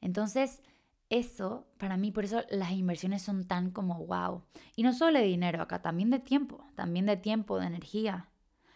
Entonces, 0.01 0.63
eso, 1.11 1.67
para 1.79 1.97
mí, 1.97 2.11
por 2.11 2.25
eso 2.25 2.43
las 2.51 2.73
inversiones 2.73 3.23
son 3.23 3.47
tan 3.47 3.71
como 3.71 4.05
wow. 4.07 4.43
Y 4.75 4.83
no 4.83 4.93
solo 4.93 5.19
de 5.19 5.27
dinero 5.27 5.63
acá, 5.63 5.83
también 5.83 6.11
de 6.11 6.19
tiempo, 6.19 6.65
también 6.75 7.07
de 7.07 7.17
tiempo, 7.17 7.59
de 7.59 7.67
energía. 7.67 8.29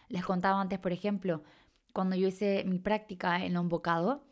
Les 0.07 0.23
contaba 0.23 0.61
antes, 0.61 0.79
por 0.79 0.91
ejemplo, 0.91 1.43
cuando 1.93 2.15
yo 2.15 2.27
hice 2.27 2.63
mi 2.65 2.79
práctica 2.79 3.43
en 3.43 3.57
un 3.57 3.67
bocado, 3.67 4.23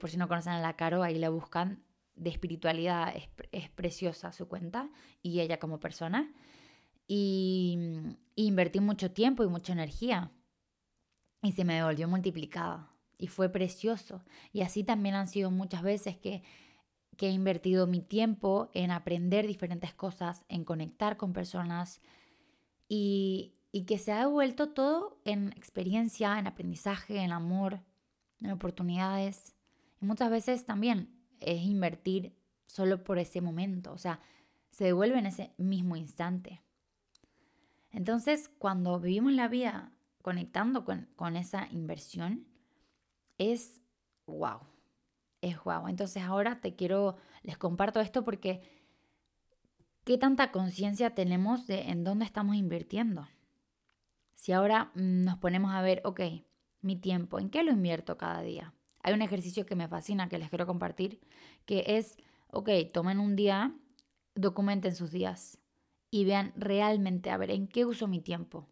por 0.00 0.10
si 0.10 0.16
no 0.16 0.28
conocen 0.28 0.54
a 0.54 0.60
la 0.60 0.76
Caro, 0.76 1.02
ahí 1.02 1.18
la 1.18 1.30
buscan, 1.30 1.82
de 2.14 2.30
espiritualidad, 2.30 3.14
es, 3.14 3.28
es 3.52 3.68
preciosa 3.70 4.32
su 4.32 4.48
cuenta 4.48 4.88
y 5.22 5.40
ella 5.40 5.58
como 5.58 5.78
persona 5.78 6.32
y, 7.08 7.78
invertí 8.34 8.80
mucho 8.80 9.12
tiempo 9.12 9.44
y 9.44 9.48
mucha 9.48 9.72
energía 9.72 10.30
y 11.42 11.52
se 11.52 11.64
me 11.64 11.74
devolvió 11.74 12.08
multiplicada 12.08 12.90
y 13.18 13.28
fue 13.28 13.48
precioso. 13.48 14.22
Y 14.52 14.62
así 14.62 14.84
también 14.84 15.14
han 15.14 15.28
sido 15.28 15.50
muchas 15.50 15.82
veces 15.82 16.16
que, 16.16 16.42
que 17.16 17.28
he 17.28 17.30
invertido 17.30 17.86
mi 17.86 18.00
tiempo 18.00 18.70
en 18.74 18.90
aprender 18.90 19.46
diferentes 19.46 19.94
cosas, 19.94 20.44
en 20.48 20.64
conectar 20.64 21.16
con 21.16 21.32
personas 21.32 22.02
y, 22.88 23.54
y 23.72 23.84
que 23.84 23.98
se 23.98 24.12
ha 24.12 24.20
devuelto 24.20 24.70
todo 24.70 25.18
en 25.24 25.52
experiencia, 25.52 26.38
en 26.38 26.46
aprendizaje, 26.46 27.18
en 27.18 27.32
amor, 27.32 27.80
en 28.40 28.50
oportunidades. 28.50 29.55
Y 30.00 30.06
muchas 30.06 30.30
veces 30.30 30.64
también 30.64 31.10
es 31.40 31.62
invertir 31.62 32.36
solo 32.66 33.04
por 33.04 33.18
ese 33.18 33.40
momento, 33.40 33.92
o 33.92 33.98
sea, 33.98 34.20
se 34.70 34.84
devuelve 34.84 35.18
en 35.18 35.26
ese 35.26 35.52
mismo 35.56 35.96
instante. 35.96 36.62
Entonces, 37.90 38.50
cuando 38.58 39.00
vivimos 39.00 39.32
la 39.32 39.48
vida 39.48 39.92
conectando 40.20 40.84
con, 40.84 41.36
esa 41.36 41.68
inversión, 41.70 42.46
es 43.38 43.80
wow, 44.26 44.60
es 45.40 45.62
wow. 45.64 45.88
Entonces 45.88 46.22
ahora 46.22 46.60
te 46.60 46.74
quiero, 46.74 47.16
les 47.42 47.56
comparto 47.56 48.00
esto 48.00 48.24
porque 48.24 48.60
¿qué 50.04 50.18
tanta 50.18 50.52
conciencia 50.52 51.14
tenemos 51.14 51.66
de 51.66 51.90
en 51.90 52.04
dónde 52.04 52.24
estamos 52.24 52.56
invirtiendo? 52.56 53.26
Si 54.34 54.52
ahora 54.52 54.90
nos 54.94 55.38
ponemos 55.38 55.72
a 55.72 55.80
ver, 55.80 56.02
ok, 56.04 56.20
mi 56.82 56.96
tiempo, 56.96 57.38
¿en 57.38 57.48
qué 57.48 57.62
lo 57.62 57.72
invierto 57.72 58.18
cada 58.18 58.42
día? 58.42 58.74
Hay 59.06 59.14
un 59.14 59.22
ejercicio 59.22 59.66
que 59.66 59.76
me 59.76 59.86
fascina, 59.86 60.28
que 60.28 60.36
les 60.36 60.48
quiero 60.48 60.66
compartir, 60.66 61.20
que 61.64 61.84
es, 61.86 62.16
ok, 62.50 62.68
tomen 62.92 63.20
un 63.20 63.36
día, 63.36 63.72
documenten 64.34 64.96
sus 64.96 65.12
días 65.12 65.58
y 66.10 66.24
vean 66.24 66.52
realmente, 66.56 67.30
a 67.30 67.36
ver, 67.36 67.52
¿en 67.52 67.68
qué 67.68 67.84
uso 67.84 68.08
mi 68.08 68.20
tiempo? 68.20 68.66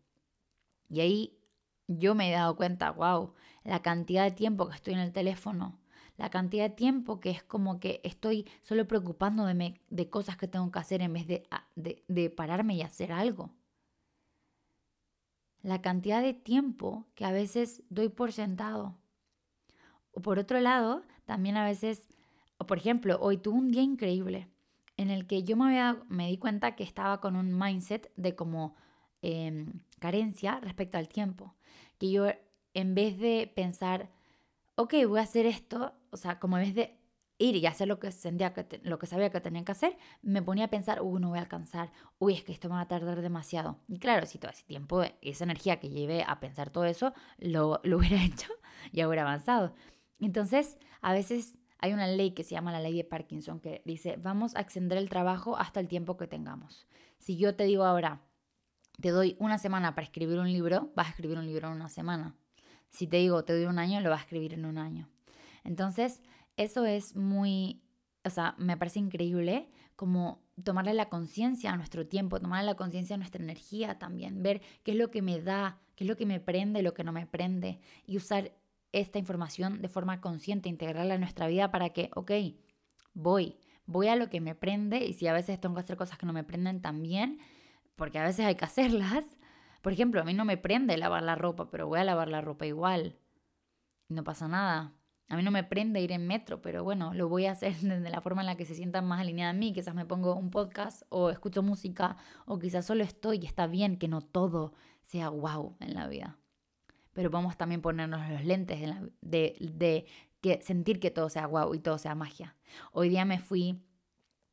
Y 0.90 0.98
ahí 0.98 1.38
yo 1.86 2.16
me 2.16 2.28
he 2.28 2.32
dado 2.32 2.56
cuenta, 2.56 2.90
wow, 2.90 3.32
la 3.62 3.80
cantidad 3.80 4.24
de 4.24 4.32
tiempo 4.32 4.68
que 4.68 4.74
estoy 4.74 4.94
en 4.94 4.98
el 4.98 5.12
teléfono, 5.12 5.78
la 6.16 6.30
cantidad 6.30 6.68
de 6.68 6.74
tiempo 6.74 7.20
que 7.20 7.30
es 7.30 7.44
como 7.44 7.78
que 7.78 8.00
estoy 8.02 8.50
solo 8.62 8.88
preocupándome 8.88 9.82
de 9.88 10.10
cosas 10.10 10.36
que 10.36 10.48
tengo 10.48 10.72
que 10.72 10.80
hacer 10.80 11.00
en 11.00 11.12
vez 11.12 11.28
de, 11.28 11.46
de, 11.76 12.02
de 12.08 12.28
pararme 12.28 12.74
y 12.74 12.82
hacer 12.82 13.12
algo. 13.12 13.52
La 15.62 15.80
cantidad 15.80 16.20
de 16.20 16.34
tiempo 16.34 17.06
que 17.14 17.24
a 17.24 17.30
veces 17.30 17.84
doy 17.88 18.08
por 18.08 18.32
sentado. 18.32 18.98
O 20.14 20.22
por 20.22 20.38
otro 20.38 20.60
lado, 20.60 21.02
también 21.24 21.56
a 21.56 21.64
veces, 21.64 22.08
o 22.58 22.66
por 22.66 22.78
ejemplo, 22.78 23.18
hoy 23.20 23.38
tuve 23.38 23.58
un 23.58 23.70
día 23.70 23.82
increíble 23.82 24.48
en 24.96 25.10
el 25.10 25.26
que 25.26 25.42
yo 25.42 25.56
me, 25.56 25.64
había, 25.66 26.02
me 26.08 26.28
di 26.28 26.38
cuenta 26.38 26.76
que 26.76 26.84
estaba 26.84 27.20
con 27.20 27.36
un 27.36 27.58
mindset 27.58 28.12
de 28.16 28.34
como 28.34 28.76
em, 29.22 29.80
carencia 29.98 30.60
respecto 30.60 30.98
al 30.98 31.08
tiempo. 31.08 31.54
Que 31.98 32.10
yo 32.10 32.26
en 32.74 32.94
vez 32.94 33.18
de 33.18 33.50
pensar, 33.54 34.10
ok, 34.76 34.94
voy 35.08 35.20
a 35.20 35.22
hacer 35.22 35.46
esto, 35.46 35.94
o 36.10 36.16
sea, 36.16 36.38
como 36.38 36.58
en 36.58 36.64
vez 36.64 36.74
de 36.74 36.98
ir 37.38 37.56
y 37.56 37.66
hacer 37.66 37.88
lo 37.88 37.98
que, 37.98 38.12
sentía 38.12 38.54
que 38.54 38.80
lo 38.84 38.98
que 38.98 39.06
sabía 39.06 39.30
que 39.30 39.40
tenía 39.40 39.64
que 39.64 39.72
hacer, 39.72 39.96
me 40.22 40.42
ponía 40.42 40.66
a 40.66 40.70
pensar, 40.70 41.02
uy, 41.02 41.20
no 41.20 41.30
voy 41.30 41.38
a 41.38 41.42
alcanzar, 41.42 41.90
uy, 42.18 42.34
es 42.34 42.44
que 42.44 42.52
esto 42.52 42.68
me 42.68 42.76
va 42.76 42.82
a 42.82 42.88
tardar 42.88 43.20
demasiado. 43.22 43.78
Y 43.88 43.98
claro, 43.98 44.26
si 44.26 44.38
todo 44.38 44.50
ese 44.52 44.64
tiempo, 44.64 45.02
esa 45.20 45.44
energía 45.44 45.80
que 45.80 45.88
llevé 45.88 46.24
a 46.26 46.38
pensar 46.40 46.70
todo 46.70 46.84
eso, 46.84 47.12
lo, 47.38 47.80
lo 47.84 47.98
hubiera 47.98 48.22
hecho 48.24 48.52
y 48.92 49.04
hubiera 49.04 49.22
avanzado. 49.22 49.74
Entonces, 50.24 50.78
a 51.02 51.12
veces 51.12 51.58
hay 51.78 51.92
una 51.92 52.06
ley 52.06 52.30
que 52.30 52.44
se 52.44 52.54
llama 52.54 52.72
la 52.72 52.80
ley 52.80 52.96
de 52.96 53.04
Parkinson 53.04 53.60
que 53.60 53.82
dice, 53.84 54.16
vamos 54.16 54.56
a 54.56 54.60
extender 54.60 54.96
el 54.96 55.10
trabajo 55.10 55.58
hasta 55.58 55.80
el 55.80 55.88
tiempo 55.88 56.16
que 56.16 56.26
tengamos. 56.26 56.86
Si 57.18 57.36
yo 57.36 57.54
te 57.56 57.64
digo 57.64 57.84
ahora, 57.84 58.22
te 59.00 59.10
doy 59.10 59.36
una 59.38 59.58
semana 59.58 59.94
para 59.94 60.06
escribir 60.06 60.38
un 60.38 60.50
libro, 60.50 60.90
vas 60.96 61.08
a 61.08 61.10
escribir 61.10 61.36
un 61.36 61.46
libro 61.46 61.68
en 61.68 61.74
una 61.74 61.90
semana. 61.90 62.34
Si 62.88 63.06
te 63.06 63.18
digo, 63.18 63.44
te 63.44 63.52
doy 63.52 63.66
un 63.66 63.78
año, 63.78 64.00
lo 64.00 64.08
vas 64.08 64.20
a 64.20 64.22
escribir 64.22 64.54
en 64.54 64.64
un 64.64 64.78
año. 64.78 65.10
Entonces, 65.62 66.22
eso 66.56 66.86
es 66.86 67.16
muy, 67.16 67.82
o 68.24 68.30
sea, 68.30 68.54
me 68.56 68.78
parece 68.78 69.00
increíble 69.00 69.68
como 69.94 70.42
tomarle 70.62 70.94
la 70.94 71.10
conciencia 71.10 71.72
a 71.72 71.76
nuestro 71.76 72.06
tiempo, 72.06 72.40
tomarle 72.40 72.66
la 72.66 72.76
conciencia 72.76 73.14
a 73.14 73.18
nuestra 73.18 73.42
energía 73.42 73.98
también, 73.98 74.42
ver 74.42 74.62
qué 74.84 74.92
es 74.92 74.96
lo 74.96 75.10
que 75.10 75.20
me 75.20 75.40
da, 75.40 75.80
qué 75.96 76.04
es 76.04 76.08
lo 76.08 76.16
que 76.16 76.24
me 76.24 76.40
prende, 76.40 76.82
lo 76.82 76.94
que 76.94 77.04
no 77.04 77.12
me 77.12 77.26
prende 77.26 77.80
y 78.06 78.16
usar 78.16 78.52
esta 78.94 79.18
información 79.18 79.82
de 79.82 79.88
forma 79.88 80.20
consciente, 80.20 80.68
integrarla 80.68 81.14
en 81.14 81.20
nuestra 81.20 81.48
vida 81.48 81.70
para 81.70 81.90
que, 81.90 82.10
ok, 82.14 82.30
voy, 83.12 83.58
voy 83.86 84.08
a 84.08 84.16
lo 84.16 84.30
que 84.30 84.40
me 84.40 84.54
prende 84.54 85.04
y 85.04 85.12
si 85.14 85.26
a 85.26 85.32
veces 85.32 85.60
tengo 85.60 85.74
que 85.74 85.80
hacer 85.80 85.96
cosas 85.96 86.16
que 86.16 86.26
no 86.26 86.32
me 86.32 86.44
prenden 86.44 86.80
también, 86.80 87.38
porque 87.96 88.18
a 88.18 88.24
veces 88.24 88.46
hay 88.46 88.54
que 88.54 88.64
hacerlas. 88.64 89.24
Por 89.82 89.92
ejemplo, 89.92 90.20
a 90.20 90.24
mí 90.24 90.32
no 90.32 90.44
me 90.44 90.56
prende 90.56 90.96
lavar 90.96 91.22
la 91.22 91.34
ropa, 91.34 91.70
pero 91.70 91.86
voy 91.86 91.98
a 91.98 92.04
lavar 92.04 92.28
la 92.28 92.40
ropa 92.40 92.66
igual. 92.66 93.18
No 94.08 94.24
pasa 94.24 94.48
nada. 94.48 94.92
A 95.28 95.36
mí 95.36 95.42
no 95.42 95.50
me 95.50 95.64
prende 95.64 96.00
ir 96.00 96.12
en 96.12 96.26
metro, 96.26 96.62
pero 96.62 96.84
bueno, 96.84 97.14
lo 97.14 97.28
voy 97.28 97.46
a 97.46 97.52
hacer 97.52 97.74
de 97.80 98.10
la 98.10 98.20
forma 98.20 98.42
en 98.42 98.46
la 98.46 98.56
que 98.56 98.64
se 98.64 98.74
sienta 98.74 99.02
más 99.02 99.20
alineada 99.20 99.50
a 99.50 99.54
mí. 99.54 99.72
Quizás 99.72 99.94
me 99.94 100.06
pongo 100.06 100.36
un 100.36 100.50
podcast 100.50 101.02
o 101.08 101.30
escucho 101.30 101.62
música 101.62 102.16
o 102.46 102.58
quizás 102.58 102.86
solo 102.86 103.02
estoy 103.02 103.40
y 103.42 103.46
está 103.46 103.66
bien 103.66 103.98
que 103.98 104.08
no 104.08 104.20
todo 104.20 104.72
sea 105.02 105.28
wow 105.28 105.76
en 105.80 105.94
la 105.94 106.06
vida 106.06 106.38
pero 107.14 107.30
vamos 107.30 107.56
también 107.56 107.80
ponernos 107.80 108.28
los 108.28 108.44
lentes 108.44 108.80
de, 109.22 109.56
de, 109.60 110.06
que 110.40 110.60
sentir 110.60 111.00
que 111.00 111.10
todo 111.10 111.30
sea 111.30 111.46
guau 111.46 111.74
y 111.74 111.78
todo 111.78 111.96
sea 111.96 112.14
magia. 112.14 112.54
Hoy 112.92 113.08
día 113.08 113.24
me 113.24 113.38
fui, 113.38 113.80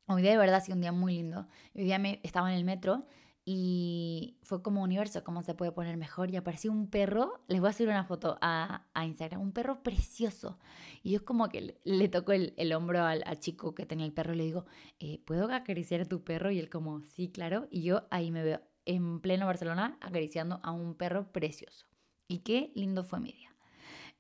hoy 0.08 0.22
día 0.22 0.32
de 0.32 0.38
verdad 0.38 0.56
ha 0.56 0.62
sido 0.62 0.76
un 0.76 0.82
día 0.82 0.94
muy 0.94 1.16
lindo. 1.16 1.48
Hoy 1.76 1.84
día 1.84 2.00
me, 2.00 2.22
estaba 2.24 2.52
en 2.52 2.58
el 2.58 2.64
metro 2.64 3.06
y 3.44 4.38
fue 4.44 4.62
como 4.62 4.84
universo, 4.84 5.24
cómo 5.24 5.42
se 5.42 5.56
puede 5.56 5.72
poner 5.72 5.98
mejor. 5.98 6.30
Y 6.30 6.38
apareció 6.38 6.72
un 6.72 6.88
perro, 6.88 7.42
les 7.48 7.60
voy 7.60 7.68
a 7.68 7.72
hacer 7.72 7.90
una 7.90 8.06
foto 8.06 8.38
a, 8.42 8.86
a 8.94 9.06
Instagram, 9.06 9.42
un 9.42 9.52
perro 9.52 9.82
precioso. 9.84 10.60
Y 11.04 11.12
yo 11.12 11.18
es 11.18 11.24
como 11.24 11.50
que 11.50 11.76
le, 11.84 12.08
toco 12.10 12.32
el, 12.32 12.54
el 12.58 12.72
hombro 12.74 13.04
al, 13.04 13.24
al, 13.26 13.40
chico 13.40 13.74
que 13.74 13.86
tenía 13.86 14.06
el 14.06 14.14
perro 14.14 14.34
y 14.34 14.38
le 14.38 14.44
digo, 14.46 14.66
eh, 15.00 15.20
¿puedo 15.26 15.52
acariciar 15.52 16.02
a 16.02 16.06
tu 16.06 16.24
perro? 16.24 16.52
Y 16.52 16.60
él 16.60 16.70
como, 16.70 17.02
sí, 17.02 17.30
claro. 17.30 17.68
Y 17.72 17.82
yo 17.82 18.08
ahí 18.12 18.32
me 18.32 18.44
veo 18.44 18.62
en 18.86 19.20
pleno 19.20 19.46
Barcelona 19.48 19.98
acariciando 20.00 20.60
a 20.64 20.72
un 20.72 20.96
perro 20.96 21.32
precioso. 21.32 21.91
Y 22.32 22.40
qué 22.40 22.72
lindo 22.76 23.04
fue 23.04 23.20
mi 23.20 23.34
día. 23.34 23.54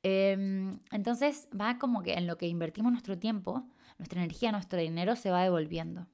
Em, 0.03 0.79
entonces 0.91 1.47
va 1.57 1.79
como 1.79 2.03
que 2.03 2.15
en 2.15 2.27
lo 2.27 2.37
que 2.37 2.45
invertimos 2.45 2.91
nuestro 2.91 3.17
tiempo, 3.17 3.69
nuestra 3.97 4.19
energía, 4.19 4.51
nuestro 4.51 4.81
dinero 4.81 5.15
se 5.15 5.31
va 5.31 5.43
devolviendo. 5.43 6.07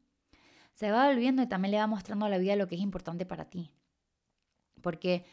Se 0.73 0.91
va 0.91 1.07
devolviendo 1.07 1.41
y 1.41 1.47
también 1.47 1.71
le 1.71 1.79
va 1.79 1.87
mostrando 1.87 2.27
a 2.27 2.29
la 2.29 2.37
vida 2.37 2.55
lo 2.55 2.67
que 2.67 2.75
es 2.75 2.81
importante 2.81 3.25
para 3.25 3.45
ti. 3.49 3.71
Porque, 4.83 5.25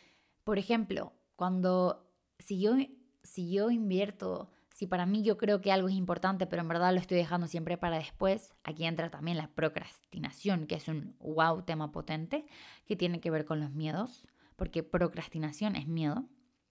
por 0.43 0.59
ejemplo, 0.59 1.13
cuando 1.37 2.11
si 2.39 2.59
yo, 2.59 2.77
si 3.23 3.51
yo 3.51 3.71
invierto, 3.71 4.51
si 4.71 4.87
para 4.87 5.05
mí 5.05 5.23
yo 5.23 5.37
creo 5.37 5.61
que 5.61 5.71
algo 5.71 5.89
es 5.89 5.95
importante, 5.95 6.47
pero 6.47 6.63
en 6.63 6.69
verdad 6.69 6.95
lo 6.95 6.99
estoy 6.99 7.19
dejando 7.19 7.47
siempre 7.47 7.77
para 7.77 7.99
después, 7.99 8.55
aquí 8.65 8.87
entra 8.87 9.11
también 9.11 9.37
la 9.37 9.49
procrastinación, 9.49 10.67
que 10.67 10.77
es 10.77 10.89
un 10.89 11.15
wow 11.19 11.61
tema 11.65 11.93
potente, 11.93 12.47
que 12.87 12.97
tiene 12.97 13.21
que 13.21 13.31
ver 13.31 13.45
con 13.45 13.61
los 13.61 13.71
miedos, 13.71 14.27
porque 14.57 14.83
procrastinación 14.83 15.77
es 15.77 15.87
miedo. 15.87 16.25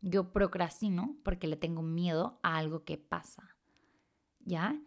Yo 0.04 0.34
procrastino 0.34 1.16
porque 1.24 1.48
le 1.48 1.56
tengo 1.56 1.82
miedo 1.82 2.40
a 2.44 2.58
algo 2.58 2.84
que 2.84 2.98
pasa. 2.98 3.56
¿Ya? 4.42 4.78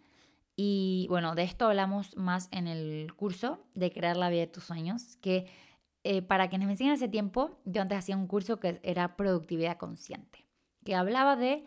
Y 0.57 1.07
bueno, 1.09 1.35
de 1.35 1.43
esto 1.43 1.67
hablamos 1.67 2.17
más 2.17 2.49
en 2.53 2.67
el 2.67 3.13
curso 3.15 3.67
de 3.75 3.91
crear 3.91 4.17
la 4.17 4.29
vida 4.29 4.41
de 4.41 4.47
tus 4.47 4.65
sueños, 4.65 5.17
que 5.23 5.47
eh, 6.05 6.23
para 6.23 6.49
quienes 6.49 6.67
me 6.67 6.73
enseñan 6.73 6.95
hace 6.95 7.09
tiempo, 7.09 7.61
yo 7.65 7.83
antes 7.83 7.99
hacía 7.99 8.17
un 8.17 8.27
curso 8.27 8.61
que 8.61 8.79
era 8.83 9.17
productividad 9.17 9.79
consciente, 9.79 10.47
que 10.85 10.95
hablaba 10.95 11.35
de 11.35 11.65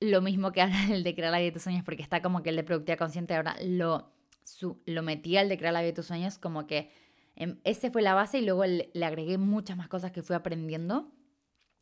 lo 0.00 0.20
mismo 0.20 0.52
que 0.52 0.60
habla 0.62 0.76
el 0.90 1.02
de 1.02 1.14
crear 1.14 1.30
la 1.30 1.38
vida 1.38 1.46
de 1.46 1.52
tus 1.52 1.62
sueños, 1.62 1.84
porque 1.84 2.02
está 2.02 2.22
como 2.22 2.42
que 2.42 2.50
el 2.50 2.56
de 2.56 2.64
productividad 2.64 2.98
consciente 2.98 3.34
ahora 3.34 3.56
lo, 3.64 4.12
su, 4.42 4.82
lo 4.84 5.02
metí 5.02 5.36
al 5.36 5.48
de 5.48 5.58
crear 5.58 5.72
la 5.72 5.80
vida 5.80 5.90
de 5.90 5.96
tus 5.96 6.06
sueños, 6.06 6.38
como 6.38 6.66
que 6.66 6.90
em, 7.36 7.58
ese 7.64 7.90
fue 7.90 8.02
la 8.02 8.14
base 8.14 8.38
y 8.38 8.44
luego 8.44 8.64
le, 8.64 8.90
le 8.92 9.06
agregué 9.06 9.38
muchas 9.38 9.76
más 9.76 9.88
cosas 9.88 10.12
que 10.12 10.22
fui 10.22 10.36
aprendiendo 10.36 11.12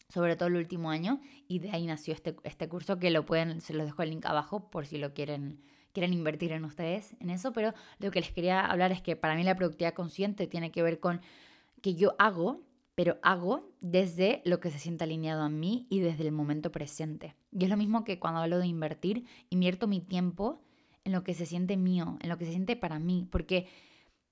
sobre 0.08 0.36
todo 0.36 0.48
el 0.48 0.56
último 0.56 0.90
año, 0.90 1.20
y 1.48 1.58
de 1.58 1.70
ahí 1.70 1.86
nació 1.86 2.14
este, 2.14 2.36
este 2.44 2.68
curso 2.68 2.98
que 2.98 3.10
lo 3.10 3.26
pueden, 3.26 3.60
se 3.60 3.74
los 3.74 3.86
dejo 3.86 4.02
el 4.02 4.10
link 4.10 4.26
abajo 4.26 4.70
por 4.70 4.86
si 4.86 4.98
lo 4.98 5.14
quieren, 5.14 5.60
quieren 5.92 6.12
invertir 6.12 6.52
en 6.52 6.64
ustedes 6.64 7.16
en 7.20 7.30
eso, 7.30 7.52
pero 7.52 7.74
lo 7.98 8.10
que 8.10 8.20
les 8.20 8.30
quería 8.30 8.64
hablar 8.64 8.92
es 8.92 9.02
que 9.02 9.16
para 9.16 9.34
mí 9.34 9.42
la 9.42 9.56
productividad 9.56 9.94
consciente 9.94 10.46
tiene 10.46 10.70
que 10.70 10.82
ver 10.82 11.00
con 11.00 11.20
que 11.82 11.94
yo 11.94 12.14
hago, 12.18 12.62
pero 12.94 13.18
hago 13.22 13.70
desde 13.80 14.42
lo 14.44 14.60
que 14.60 14.70
se 14.70 14.78
siente 14.78 15.04
alineado 15.04 15.42
a 15.42 15.48
mí 15.48 15.86
y 15.90 16.00
desde 16.00 16.24
el 16.24 16.32
momento 16.32 16.72
presente. 16.72 17.34
Y 17.52 17.64
es 17.64 17.70
lo 17.70 17.76
mismo 17.76 18.04
que 18.04 18.18
cuando 18.18 18.40
hablo 18.40 18.58
de 18.58 18.66
invertir, 18.66 19.24
invierto 19.50 19.86
mi 19.86 20.00
tiempo 20.00 20.60
en 21.04 21.12
lo 21.12 21.22
que 21.22 21.34
se 21.34 21.46
siente 21.46 21.76
mío, 21.76 22.18
en 22.20 22.28
lo 22.28 22.38
que 22.38 22.46
se 22.46 22.52
siente 22.52 22.74
para 22.74 22.98
mí, 22.98 23.28
porque 23.30 23.68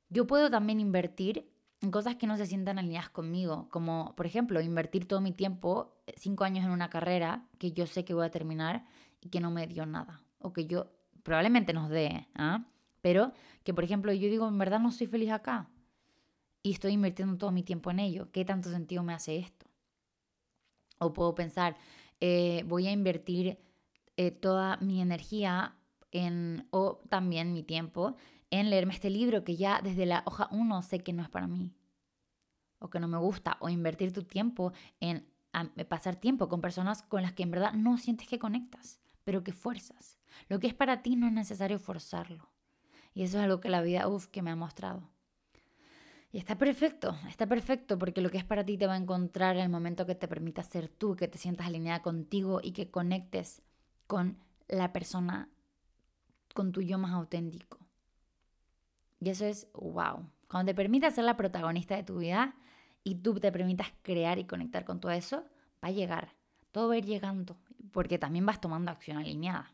yo 0.09 0.27
puedo 0.27 0.51
también 0.51 0.81
invertir 0.81 1.54
cosas 1.91 2.17
que 2.17 2.27
no 2.27 2.37
se 2.37 2.47
sientan 2.47 2.79
alineadas 2.79 3.11
conmigo, 3.11 3.69
como 3.71 4.15
por 4.17 4.27
ejemplo 4.27 4.61
invertir 4.61 5.07
todo 5.07 5.21
mi 5.21 5.33
tiempo, 5.33 5.97
eh, 6.07 6.15
cinco 6.17 6.45
años 6.45 6.65
en 6.65 6.71
una 6.71 6.91
carrera 6.91 7.47
que 7.59 7.73
yo 7.73 7.87
sé 7.87 8.05
que 8.05 8.15
voy 8.15 8.27
a 8.27 8.31
terminar 8.31 8.87
y 9.21 9.29
que 9.29 9.41
no 9.41 9.51
me 9.51 9.67
dio 9.67 9.87
nada, 9.87 10.23
o 10.39 10.53
que 10.53 10.67
yo 10.67 10.91
probablemente 11.23 11.73
nos 11.73 11.91
dé, 11.91 12.29
¿ah? 12.35 12.65
pero 13.01 13.33
que 13.63 13.75
por 13.75 13.85
ejemplo 13.85 14.13
yo 14.13 14.29
digo, 14.29 14.49
en 14.49 14.59
verdad 14.59 14.81
no 14.81 14.91
soy 14.91 15.07
feliz 15.07 15.31
acá 15.31 15.69
y 16.63 16.73
estoy 16.73 16.93
invirtiendo 16.93 17.37
todo 17.37 17.51
mi 17.51 17.63
tiempo 17.63 17.91
en 17.91 18.01
ello, 18.01 18.31
¿qué 18.33 18.45
tanto 18.45 18.71
sentido 18.71 19.03
me 19.03 19.13
hace 19.13 19.37
esto? 19.37 19.67
O 20.99 21.13
puedo 21.13 21.35
pensar, 21.35 21.77
eh, 22.21 22.65
voy 22.67 22.87
a 22.87 22.93
invertir 22.93 23.59
eh, 24.17 24.31
toda 24.31 24.77
mi 24.79 25.03
energía 25.03 25.77
en, 26.15 26.67
o 26.71 27.03
también 27.11 27.53
mi 27.53 27.63
tiempo 27.63 28.17
en 28.51 28.71
leerme 28.71 28.95
este 28.95 29.11
libro 29.11 29.45
que 29.45 29.57
ya 29.57 29.83
desde 29.83 30.07
la 30.07 30.23
hoja 30.25 30.49
1 30.51 30.83
sé 30.83 31.01
que 31.01 31.13
no 31.13 31.23
es 31.23 31.29
para 31.29 31.47
mí 31.47 31.75
o 32.79 32.89
que 32.89 33.01
no 33.01 33.09
me 33.09 33.19
gusta 33.19 33.59
o 33.61 33.69
invertir 33.69 34.13
tu 34.13 34.23
tiempo 34.23 34.73
en 35.01 35.27
pasar 35.89 36.17
tiempo 36.17 36.49
con 36.49 36.61
personas 36.61 37.03
con 37.03 37.23
las 37.23 37.33
que 37.33 37.43
en 37.43 37.51
verdad 37.51 37.73
no 37.73 37.97
sientes 37.99 38.29
que 38.29 38.39
conectas, 38.39 39.01
pero 39.25 39.45
que 39.45 39.53
fuerzas. 39.53 40.19
Lo 40.49 40.59
que 40.59 40.67
es 40.67 40.75
para 40.75 41.03
ti 41.03 41.17
no 41.17 41.27
es 41.27 41.33
necesario 41.33 41.79
forzarlo. 41.79 42.51
Y 43.15 43.23
eso 43.23 43.39
es 43.39 43.45
algo 43.45 43.61
que 43.61 43.69
la 43.69 43.81
vida, 43.81 44.09
uff, 44.09 44.27
que 44.27 44.43
me 44.43 44.51
ha 44.51 44.57
mostrado. 44.57 45.09
Y 46.33 46.39
está 46.39 46.59
perfecto, 46.59 47.17
está 47.29 47.47
perfecto 47.47 47.97
porque 47.97 48.21
lo 48.21 48.29
que 48.29 48.39
es 48.39 48.45
para 48.45 48.65
ti 48.65 48.77
te 48.77 48.89
va 48.89 48.95
a 48.95 48.99
encontrar 48.99 49.57
en 49.57 49.63
el 49.63 49.69
momento 49.69 50.05
que 50.05 50.17
te 50.17 50.27
permita 50.27 50.65
ser 50.65 50.89
tú, 50.89 51.15
que 51.15 51.29
te 51.29 51.39
sientas 51.39 51.69
alineada 51.69 52.03
contigo 52.03 52.59
y 52.61 52.73
que 52.73 52.91
conectes 52.91 53.63
con 54.09 54.39
la 54.67 54.93
persona, 54.93 55.49
con 56.55 56.73
tu 56.73 56.81
yo 56.81 56.97
más 56.97 57.13
auténtico. 57.13 57.79
Y 59.21 59.29
eso 59.29 59.45
es 59.45 59.69
wow. 59.75 60.31
Cuando 60.49 60.71
te 60.71 60.75
permitas 60.75 61.15
ser 61.15 61.25
la 61.25 61.37
protagonista 61.37 61.97
de 61.97 62.05
tu 62.05 62.19
vida 62.19 62.55
y 63.03 63.17
tú 63.17 63.35
te 63.41 63.53
permitas 63.53 63.89
crear 64.03 64.39
y 64.39 64.45
conectar 64.45 64.85
con 64.85 65.01
todo 65.01 65.13
eso, 65.13 65.45
va 65.83 65.89
a 65.89 65.91
llegar. 65.91 66.35
Todo 66.73 66.89
va 66.89 66.95
a 66.95 66.99
ir 66.99 67.05
llegando. 67.05 67.59
Porque 67.93 68.19
también 68.19 68.47
vas 68.47 68.61
tomando 68.61 68.91
acción 68.91 69.19
alineada. 69.19 69.73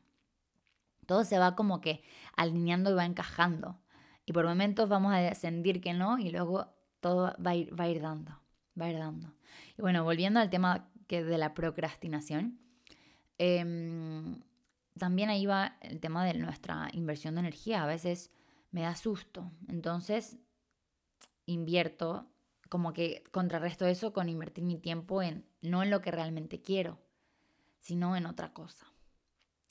Todo 1.07 1.25
se 1.25 1.39
va 1.39 1.57
como 1.57 1.81
que 1.81 2.03
alineando 2.37 2.91
y 2.91 2.95
va 2.95 3.05
encajando. 3.05 3.79
Y 4.27 4.33
por 4.33 4.47
momentos 4.47 4.89
vamos 4.89 5.13
a 5.15 5.35
sentir 5.35 5.81
que 5.81 5.93
no 5.93 6.19
y 6.19 6.31
luego 6.31 6.73
todo 7.01 7.35
va 7.45 7.51
a 7.51 7.55
ir, 7.57 7.79
va 7.79 7.85
a 7.85 7.89
ir 7.89 8.01
dando, 8.01 8.31
va 8.81 8.87
a 8.87 8.91
ir 8.91 8.99
dando. 8.99 9.33
Y 9.77 9.83
bueno, 9.83 10.05
volviendo 10.05 10.39
al 10.39 10.51
tema 10.51 10.89
que 11.09 11.25
de 11.25 11.39
la 11.39 11.55
procrastinación, 11.55 12.61
em, 13.39 14.41
también 15.01 15.31
ahí 15.31 15.47
va 15.47 15.79
el 15.81 15.99
tema 15.99 16.25
de 16.25 16.35
nuestra 16.35 16.91
inversión 16.93 17.35
de 17.35 17.41
energía. 17.41 17.83
A 17.83 17.87
veces 17.87 18.31
me 18.71 18.83
da 18.83 18.95
susto, 18.95 19.51
entonces 19.67 20.39
invierto, 21.47 22.31
como 22.69 22.93
que 22.93 23.25
contrarresto 23.33 23.87
eso 23.87 24.13
con 24.13 24.29
invertir 24.29 24.63
mi 24.63 24.79
tiempo 24.79 25.23
en 25.23 25.45
no 25.63 25.83
en 25.83 25.91
lo 25.91 26.03
que 26.03 26.13
realmente 26.13 26.61
quiero, 26.61 27.01
sino 27.81 28.15
en 28.15 28.27
otra 28.27 28.53
cosa, 28.53 28.87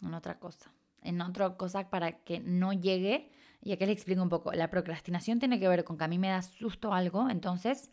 en 0.01 0.13
otra 0.13 0.39
cosa, 0.39 0.73
en 1.01 1.21
otra 1.21 1.55
cosa 1.55 1.89
para 1.89 2.23
que 2.23 2.41
no 2.41 2.73
llegue 2.73 3.31
y 3.61 3.71
aquí 3.71 3.85
les 3.85 3.93
explico 3.93 4.21
un 4.21 4.29
poco. 4.29 4.51
La 4.51 4.69
procrastinación 4.69 5.39
tiene 5.39 5.59
que 5.59 5.69
ver 5.69 5.85
con 5.85 5.97
que 5.97 6.03
a 6.03 6.09
mí 6.09 6.17
me 6.17 6.29
da 6.29 6.41
susto 6.41 6.91
algo, 6.91 7.29
entonces 7.29 7.91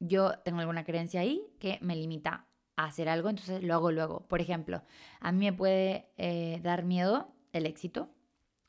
yo 0.00 0.38
tengo 0.40 0.60
alguna 0.60 0.84
creencia 0.84 1.20
ahí 1.20 1.46
que 1.60 1.78
me 1.82 1.94
limita 1.94 2.49
hacer 2.84 3.08
algo, 3.08 3.28
entonces 3.28 3.62
lo 3.62 3.74
hago 3.74 3.92
luego. 3.92 4.26
Por 4.28 4.40
ejemplo, 4.40 4.82
a 5.20 5.32
mí 5.32 5.38
me 5.44 5.52
puede 5.52 6.10
eh, 6.16 6.60
dar 6.62 6.84
miedo 6.84 7.32
el 7.52 7.66
éxito, 7.66 8.10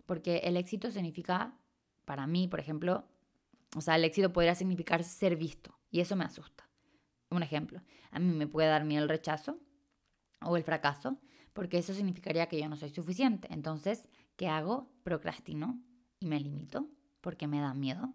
porque 0.05 0.37
el 0.43 0.57
éxito 0.57 0.91
significa, 0.91 1.55
para 2.05 2.27
mí, 2.27 2.47
por 2.47 2.59
ejemplo, 2.59 3.05
o 3.75 3.81
sea, 3.81 3.95
el 3.95 4.03
éxito 4.03 4.33
podría 4.33 4.55
significar 4.55 5.03
ser 5.03 5.35
visto, 5.35 5.77
y 5.89 6.01
eso 6.01 6.15
me 6.15 6.25
asusta. 6.25 6.67
Un 7.29 7.43
ejemplo, 7.43 7.81
a 8.11 8.19
mí 8.19 8.33
me 8.33 8.47
puede 8.47 8.67
dar 8.67 8.83
miedo 8.83 9.03
el 9.03 9.09
rechazo 9.09 9.59
o 10.41 10.57
el 10.57 10.63
fracaso, 10.63 11.17
porque 11.53 11.77
eso 11.77 11.93
significaría 11.93 12.47
que 12.47 12.59
yo 12.59 12.67
no 12.67 12.75
soy 12.75 12.89
suficiente. 12.89 13.47
Entonces, 13.51 14.09
¿qué 14.35 14.47
hago? 14.47 14.89
Procrastino 15.03 15.79
y 16.19 16.25
me 16.25 16.39
limito 16.39 16.87
porque 17.21 17.47
me 17.47 17.59
da 17.59 17.73
miedo. 17.73 18.13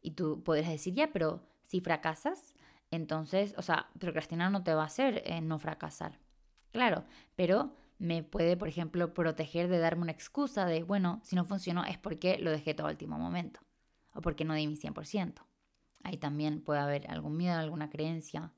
Y 0.00 0.12
tú 0.12 0.42
podrías 0.42 0.70
decir, 0.70 0.94
ya, 0.94 1.12
pero 1.12 1.46
si 1.62 1.80
fracasas, 1.80 2.54
entonces, 2.92 3.54
o 3.56 3.62
sea, 3.62 3.88
procrastinar 3.98 4.52
no 4.52 4.62
te 4.62 4.74
va 4.74 4.82
a 4.82 4.86
hacer 4.86 5.22
eh, 5.26 5.40
no 5.40 5.58
fracasar. 5.58 6.20
Claro, 6.70 7.04
pero 7.34 7.74
me 7.98 8.22
puede, 8.22 8.56
por 8.56 8.68
ejemplo, 8.68 9.14
proteger 9.14 9.68
de 9.68 9.78
darme 9.78 10.02
una 10.02 10.12
excusa 10.12 10.66
de, 10.66 10.84
bueno, 10.84 11.20
si 11.24 11.34
no 11.34 11.44
funcionó 11.44 11.84
es 11.84 11.98
porque 11.98 12.38
lo 12.38 12.50
dejé 12.50 12.74
todo 12.74 12.86
al 12.86 12.94
último 12.94 13.18
momento 13.18 13.60
o 14.14 14.20
porque 14.20 14.44
no 14.44 14.54
di 14.54 14.66
mi 14.66 14.76
100%. 14.76 15.34
Ahí 16.04 16.18
también 16.18 16.60
puede 16.62 16.80
haber 16.80 17.10
algún 17.10 17.36
miedo, 17.36 17.58
alguna 17.58 17.90
creencia 17.90 18.52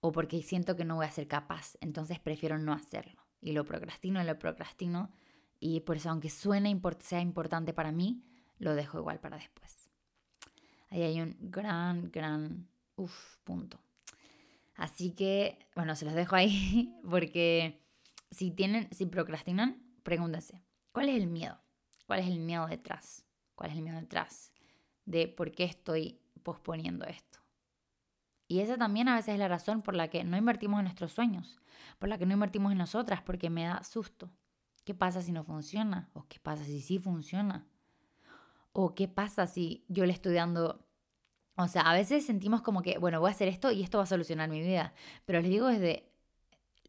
o 0.00 0.12
porque 0.12 0.42
siento 0.42 0.76
que 0.76 0.84
no 0.84 0.96
voy 0.96 1.06
a 1.06 1.10
ser 1.10 1.26
capaz, 1.26 1.76
entonces 1.80 2.20
prefiero 2.20 2.58
no 2.58 2.72
hacerlo. 2.72 3.22
Y 3.40 3.52
lo 3.52 3.64
procrastino 3.64 4.22
y 4.22 4.26
lo 4.26 4.38
procrastino 4.38 5.10
y 5.58 5.80
por 5.80 5.96
eso, 5.96 6.10
aunque 6.10 6.30
suene 6.30 6.78
sea 7.00 7.20
importante 7.20 7.72
para 7.72 7.92
mí, 7.92 8.22
lo 8.58 8.74
dejo 8.74 8.98
igual 8.98 9.20
para 9.20 9.36
después. 9.36 9.90
Ahí 10.90 11.02
hay 11.02 11.20
un 11.20 11.36
gran, 11.40 12.10
gran, 12.10 12.68
uff, 12.96 13.36
punto. 13.44 13.78
Así 14.74 15.12
que, 15.12 15.58
bueno, 15.74 15.94
se 15.96 16.04
los 16.04 16.14
dejo 16.14 16.36
ahí 16.36 16.94
porque 17.08 17.82
si 18.30 18.50
tienen, 18.50 18.88
si 18.92 19.06
procrastinan, 19.06 19.82
pregúntense, 20.02 20.62
¿cuál 20.92 21.08
es 21.08 21.16
el 21.16 21.26
miedo? 21.26 21.58
¿Cuál 22.06 22.20
es 22.20 22.26
el 22.26 22.38
miedo 22.38 22.66
detrás? 22.66 23.24
¿Cuál 23.54 23.70
es 23.70 23.76
el 23.76 23.82
miedo 23.82 23.98
detrás 23.98 24.52
de 25.04 25.28
por 25.28 25.52
qué 25.52 25.64
estoy 25.64 26.20
posponiendo 26.42 27.04
esto? 27.06 27.40
Y 28.48 28.60
esa 28.60 28.76
también 28.76 29.08
a 29.08 29.16
veces 29.16 29.34
es 29.34 29.40
la 29.40 29.48
razón 29.48 29.82
por 29.82 29.94
la 29.94 30.08
que 30.08 30.22
no 30.22 30.36
invertimos 30.36 30.78
en 30.78 30.84
nuestros 30.84 31.12
sueños, 31.12 31.58
por 31.98 32.08
la 32.08 32.18
que 32.18 32.26
no 32.26 32.34
invertimos 32.34 32.72
en 32.72 32.78
nosotras, 32.78 33.22
porque 33.22 33.50
me 33.50 33.64
da 33.64 33.82
susto. 33.82 34.30
¿Qué 34.84 34.94
pasa 34.94 35.20
si 35.20 35.32
no 35.32 35.42
funciona? 35.42 36.10
¿O 36.12 36.26
qué 36.28 36.38
pasa 36.38 36.64
si 36.64 36.80
sí 36.80 36.98
funciona? 36.98 37.66
¿O 38.72 38.94
qué 38.94 39.08
pasa 39.08 39.46
si 39.46 39.84
yo 39.88 40.06
le 40.06 40.12
estoy 40.12 40.34
dando... 40.34 40.85
O 41.56 41.68
sea, 41.68 41.82
a 41.82 41.94
veces 41.94 42.26
sentimos 42.26 42.62
como 42.62 42.82
que, 42.82 42.98
bueno, 42.98 43.18
voy 43.20 43.28
a 43.28 43.32
hacer 43.32 43.48
esto 43.48 43.72
y 43.72 43.82
esto 43.82 43.98
va 43.98 44.04
a 44.04 44.06
solucionar 44.06 44.48
mi 44.48 44.60
vida. 44.60 44.92
Pero 45.24 45.40
les 45.40 45.50
digo 45.50 45.68
desde, 45.68 46.04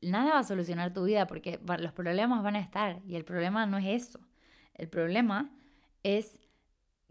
nada 0.01 0.33
va 0.33 0.39
a 0.39 0.43
solucionar 0.43 0.93
tu 0.93 1.05
vida 1.05 1.25
porque 1.25 1.59
los 1.79 1.93
problemas 1.93 2.43
van 2.43 2.55
a 2.55 2.59
estar 2.59 2.99
y 3.07 3.15
el 3.15 3.23
problema 3.23 3.65
no 3.65 3.77
es 3.77 4.03
eso. 4.03 4.19
El 4.73 4.89
problema 4.89 5.49
es 6.03 6.37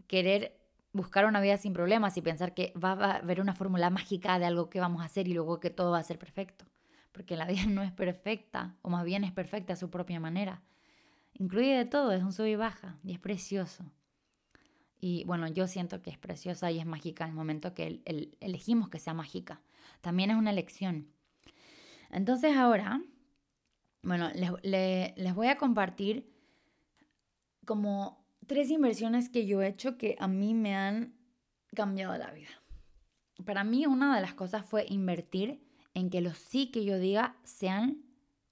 querer 0.07 0.57
buscar 0.93 1.25
una 1.25 1.41
vida 1.41 1.57
sin 1.57 1.73
problemas 1.73 2.17
y 2.17 2.21
pensar 2.21 2.53
que 2.53 2.73
va 2.73 2.91
a 2.91 3.15
haber 3.17 3.41
una 3.41 3.53
fórmula 3.53 3.89
mágica 3.89 4.39
de 4.39 4.45
algo 4.45 4.69
que 4.69 4.79
vamos 4.79 5.01
a 5.01 5.05
hacer 5.05 5.27
y 5.27 5.33
luego 5.33 5.59
que 5.59 5.69
todo 5.69 5.91
va 5.91 5.99
a 5.99 6.03
ser 6.03 6.19
perfecto. 6.19 6.65
Porque 7.11 7.35
la 7.35 7.45
vida 7.45 7.65
no 7.67 7.83
es 7.83 7.91
perfecta, 7.91 8.75
o 8.83 8.89
más 8.89 9.03
bien 9.03 9.23
es 9.23 9.31
perfecta 9.31 9.73
a 9.73 9.77
su 9.77 9.89
propia 9.89 10.19
manera. 10.19 10.61
Incluye 11.33 11.75
de 11.75 11.85
todo, 11.85 12.11
es 12.11 12.23
un 12.23 12.33
sub 12.33 12.45
y 12.45 12.55
baja 12.55 12.97
y 13.03 13.13
es 13.13 13.19
precioso. 13.19 13.83
Y 14.99 15.23
bueno, 15.25 15.47
yo 15.47 15.67
siento 15.67 16.01
que 16.01 16.09
es 16.09 16.17
preciosa 16.17 16.71
y 16.71 16.79
es 16.79 16.85
mágica 16.85 17.25
el 17.25 17.33
momento 17.33 17.73
que 17.73 18.01
elegimos 18.39 18.89
que 18.89 18.99
sea 18.99 19.13
mágica. 19.13 19.61
También 20.01 20.31
es 20.31 20.37
una 20.37 20.49
elección. 20.49 21.07
Entonces 22.09 22.55
ahora, 22.55 23.01
bueno, 24.01 24.29
les, 24.33 24.51
les 25.15 25.35
voy 25.35 25.47
a 25.47 25.57
compartir 25.57 26.31
como 27.65 28.25
tres 28.47 28.71
inversiones 28.71 29.29
que 29.29 29.45
yo 29.45 29.61
he 29.61 29.67
hecho 29.67 29.97
que 29.97 30.15
a 30.19 30.27
mí 30.27 30.53
me 30.53 30.75
han 30.75 31.13
cambiado 31.75 32.17
la 32.17 32.31
vida. 32.31 32.49
Para 33.45 33.63
mí 33.63 33.85
una 33.85 34.15
de 34.15 34.21
las 34.21 34.33
cosas 34.33 34.65
fue 34.65 34.85
invertir 34.89 35.61
en 35.93 36.09
que 36.09 36.21
los 36.21 36.37
sí 36.37 36.71
que 36.71 36.85
yo 36.85 36.97
diga 36.97 37.37
sean 37.43 38.07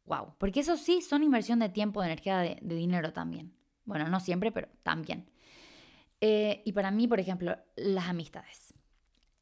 wow. 0.05 0.33
Porque 0.37 0.59
eso 0.59 0.77
sí 0.77 1.01
son 1.01 1.23
inversión 1.23 1.59
de 1.59 1.69
tiempo, 1.69 2.01
de 2.01 2.07
energía, 2.07 2.39
de, 2.39 2.59
dinero 2.61 3.13
también. 3.13 3.53
Bueno, 3.85 4.07
no 4.09 4.19
siempre, 4.19 4.51
pero 4.51 4.67
también. 4.83 5.29
Eh, 6.27 6.63
y 6.65 6.71
para 6.71 6.89
mí, 6.89 7.07
por 7.07 7.19
ejemplo, 7.19 7.55
las 7.75 8.07
amistades. 8.07 8.73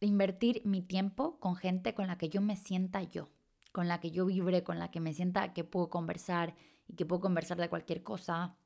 Invertir 0.01 0.63
mi 0.65 0.81
tiempo 0.81 1.39
con 1.39 1.55
gente 1.55 1.93
con 1.93 2.07
la 2.07 2.17
que 2.17 2.27
yo 2.27 2.41
me 2.41 2.57
sienta 2.57 3.01
yo, 3.03 3.29
con 3.71 3.87
la 3.87 4.01
que 4.01 4.11
yo 4.11 4.25
vibre, 4.25 4.65
con 4.65 4.79
la 4.79 4.91
que 4.91 4.99
me 4.99 5.13
sienta 5.13 5.53
que 5.53 5.63
puedo 5.63 5.89
conversar 5.89 6.55
y 6.89 6.95
que 6.95 7.05
puedo 7.05 7.21
conversar 7.21 7.57
de 7.57 7.69
cualquier 7.69 8.03
cosa, 8.03 8.57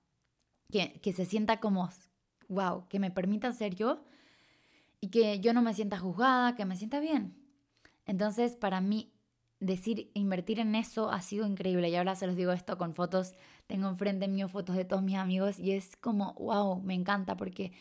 que, 0.71 0.99
que 0.99 1.13
se 1.13 1.25
sienta 1.25 1.59
como, 1.59 1.91
wow, 2.49 2.87
que 2.87 2.97
me 2.97 3.11
permita 3.11 3.51
ser 3.51 3.75
yo 3.75 4.03
y 4.99 5.09
que 5.09 5.39
yo 5.39 5.53
no 5.53 5.61
me 5.61 5.75
sienta 5.75 5.99
juzgada, 5.99 6.55
que 6.55 6.65
me 6.65 6.75
sienta 6.75 6.99
bien. 6.99 7.37
Entonces, 8.07 8.55
para 8.55 8.81
mí, 8.81 9.13
decir, 9.59 10.09
invertir 10.15 10.59
en 10.59 10.73
eso 10.73 11.11
ha 11.11 11.21
sido 11.21 11.45
increíble. 11.45 11.89
Y 11.89 11.95
ahora 11.95 12.15
se 12.15 12.25
los 12.25 12.35
digo 12.35 12.51
esto 12.51 12.79
con 12.79 12.95
fotos. 12.95 13.35
Tengo 13.67 13.87
enfrente 13.87 14.27
mío 14.27 14.47
fotos 14.47 14.75
de 14.75 14.85
todos 14.85 15.03
mis 15.03 15.17
amigos 15.17 15.59
y 15.59 15.73
es 15.73 15.95
como, 15.97 16.33
wow, 16.33 16.81
me 16.81 16.95
encanta 16.95 17.37
porque 17.37 17.73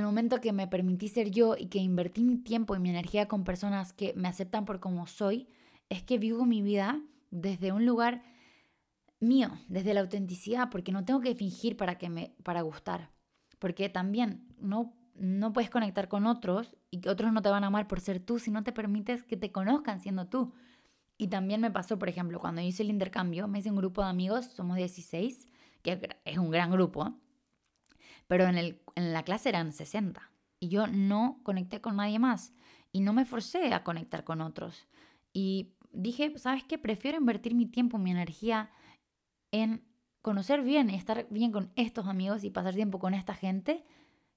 el 0.00 0.04
momento 0.04 0.40
que 0.40 0.52
me 0.52 0.66
permití 0.66 1.08
ser 1.08 1.30
yo 1.30 1.56
y 1.58 1.66
que 1.66 1.78
invertí 1.78 2.24
mi 2.24 2.36
tiempo 2.36 2.74
y 2.74 2.80
mi 2.80 2.90
energía 2.90 3.28
con 3.28 3.44
personas 3.44 3.92
que 3.92 4.12
me 4.14 4.28
aceptan 4.28 4.64
por 4.64 4.80
como 4.80 5.06
soy, 5.06 5.48
es 5.88 6.02
que 6.02 6.18
vivo 6.18 6.46
mi 6.46 6.62
vida 6.62 7.00
desde 7.30 7.72
un 7.72 7.86
lugar 7.86 8.22
mío, 9.20 9.50
desde 9.68 9.94
la 9.94 10.00
autenticidad, 10.00 10.70
porque 10.70 10.92
no 10.92 11.04
tengo 11.04 11.20
que 11.20 11.34
fingir 11.34 11.76
para 11.76 11.96
que 11.98 12.08
me 12.08 12.34
para 12.42 12.62
gustar. 12.62 13.10
Porque 13.58 13.88
también 13.88 14.46
no 14.58 14.94
no 15.14 15.52
puedes 15.52 15.70
conectar 15.70 16.08
con 16.08 16.26
otros 16.26 16.76
y 16.90 17.00
que 17.00 17.08
otros 17.08 17.32
no 17.32 17.42
te 17.42 17.48
van 17.48 17.64
a 17.64 17.68
amar 17.68 17.86
por 17.86 18.00
ser 18.00 18.20
tú 18.20 18.38
si 18.38 18.50
no 18.50 18.64
te 18.64 18.72
permites 18.72 19.22
que 19.22 19.36
te 19.36 19.52
conozcan 19.52 20.00
siendo 20.00 20.26
tú. 20.26 20.52
Y 21.16 21.28
también 21.28 21.60
me 21.60 21.70
pasó, 21.70 21.98
por 21.98 22.08
ejemplo, 22.08 22.40
cuando 22.40 22.60
hice 22.60 22.82
el 22.82 22.90
intercambio, 22.90 23.46
me 23.46 23.60
hice 23.60 23.70
un 23.70 23.76
grupo 23.76 24.02
de 24.02 24.08
amigos, 24.08 24.46
somos 24.46 24.76
16, 24.76 25.46
que 25.82 26.18
es 26.24 26.38
un 26.38 26.50
gran 26.50 26.72
grupo, 26.72 27.16
pero 28.26 28.44
en, 28.44 28.56
el, 28.56 28.80
en 28.94 29.12
la 29.12 29.22
clase 29.22 29.48
eran 29.48 29.72
60. 29.72 30.30
Y 30.60 30.68
yo 30.68 30.86
no 30.86 31.40
conecté 31.42 31.80
con 31.80 31.96
nadie 31.96 32.18
más. 32.18 32.52
Y 32.92 33.00
no 33.00 33.12
me 33.12 33.24
forcé 33.24 33.72
a 33.74 33.84
conectar 33.84 34.24
con 34.24 34.40
otros. 34.40 34.86
Y 35.32 35.74
dije, 35.92 36.38
¿sabes 36.38 36.64
qué? 36.64 36.78
Prefiero 36.78 37.18
invertir 37.18 37.54
mi 37.54 37.66
tiempo, 37.66 37.98
mi 37.98 38.10
energía 38.10 38.70
en 39.50 39.84
conocer 40.22 40.62
bien, 40.62 40.90
y 40.90 40.94
estar 40.94 41.26
bien 41.30 41.52
con 41.52 41.70
estos 41.76 42.06
amigos 42.06 42.44
y 42.44 42.50
pasar 42.50 42.74
tiempo 42.74 42.98
con 42.98 43.12
esta 43.12 43.34
gente, 43.34 43.84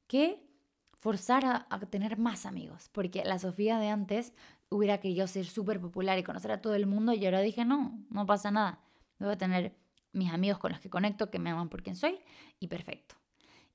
que 0.07 0.45
forzar 0.93 1.45
a, 1.45 1.67
a, 1.69 1.79
tener 1.79 2.17
más 2.17 2.45
amigos, 2.45 2.89
porque 2.91 3.23
la 3.23 3.39
Sofía 3.39 3.79
de 3.79 3.87
antes 3.89 4.33
hubiera 4.69 4.99
querido 4.99 5.27
ser 5.27 5.45
súper 5.45 5.79
popular 5.79 6.17
y 6.19 6.23
conocer 6.23 6.51
a 6.51 6.61
todo 6.61 6.75
el 6.75 6.87
mundo 6.87 7.13
y 7.13 7.23
ahora 7.25 7.41
dije, 7.41 7.63
no, 7.63 8.03
no 8.09 8.25
pasa 8.25 8.51
nada. 8.51 8.81
Voy 9.19 9.31
a 9.31 9.37
tener 9.37 9.75
mis 10.11 10.31
amigos 10.31 10.59
con 10.59 10.71
los 10.71 10.81
que 10.81 10.89
conecto, 10.89 11.31
que 11.31 11.39
me 11.39 11.51
aman 11.51 11.69
por 11.69 11.83
quien 11.83 11.95
soy 11.95 12.19
y 12.59 12.67
perfecto. 12.67 13.15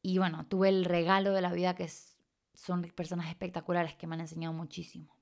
Y 0.03 0.19
bueno, 0.19 0.47
tuve 0.47 0.69
el 0.69 0.85
regalo 0.85 1.33
de 1.33 1.41
la 1.41 1.53
vida 1.53 1.75
que 1.75 1.89
son 2.55 2.83
personas 2.83 3.29
espectaculares 3.29 3.95
que 3.95 4.07
me 4.07 4.15
han 4.15 4.21
enseñado 4.21 4.53
muchísimo. 4.53 5.17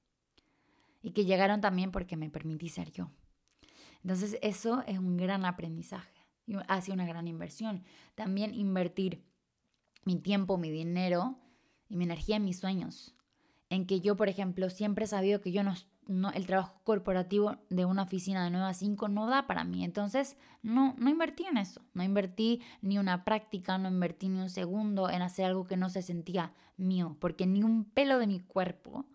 Y 1.03 1.13
que 1.13 1.25
llegaron 1.25 1.61
también 1.61 1.93
porque 1.93 2.17
me 2.17 2.31
permití 2.31 2.69
ser 2.69 2.91
yo. 2.91 3.11
Entonces 4.03 4.39
eso 4.43 4.83
es 4.87 4.99
un 4.99 5.17
gran 5.17 5.45
aprendizaje 5.45 6.27
y 6.47 6.55
ha 6.67 6.81
sido 6.81 6.95
una 6.95 7.07
gran 7.07 7.29
inversión. 7.29 7.85
También 8.15 8.55
invertir 8.55 9.23
mi 10.05 10.17
tiempo, 10.17 10.57
mi 10.57 10.71
dinero 10.71 11.39
y 11.89 11.97
mi 11.97 12.05
energía 12.05 12.37
en 12.37 12.45
mis 12.45 12.59
sueños 12.59 13.15
en 13.71 13.87
que 13.87 14.01
yo, 14.01 14.17
por 14.17 14.29
ejemplo, 14.29 14.69
siempre 14.69 15.05
he 15.05 15.09
sabido 15.09 15.41
que 15.41 15.53
yo 15.53 15.63
no, 15.63 15.75
no, 16.11 16.31
el 16.33 16.47
trabajo 16.47 16.81
corporativo 16.83 17.57
de 17.69 17.85
una 17.85 18.03
oficina 18.03 18.43
de 18.43 18.51
9 18.51 18.67
a 18.67 18.75
5 18.75 19.09
no 19.09 19.29
da 19.29 19.47
para 19.47 19.63
mí. 19.63 19.85
Entonces, 19.85 20.37
no, 20.61 20.95
no 20.99 21.09
invertí 21.09 21.45
en 21.45 21.57
eso. 21.57 21.83
No 21.95 22.03
invertí 22.03 22.63
ni 22.83 22.99
una 22.99 23.25
práctica, 23.25 23.79
no 23.79 23.89
invertí 23.89 24.29
ni 24.29 24.41
un 24.41 24.51
segundo 24.51 25.09
en 25.09 25.23
hacer 25.23 25.45
algo 25.45 25.67
que 25.67 25.77
no 25.77 25.89
se 25.89 26.03
sentía 26.03 26.53
mío, 26.77 27.17
porque 27.21 27.47
ni 27.47 27.63
un 27.63 27.85
pelo 27.85 28.19
de 28.19 28.27
mi 28.27 28.41
cuerpo 28.41 29.07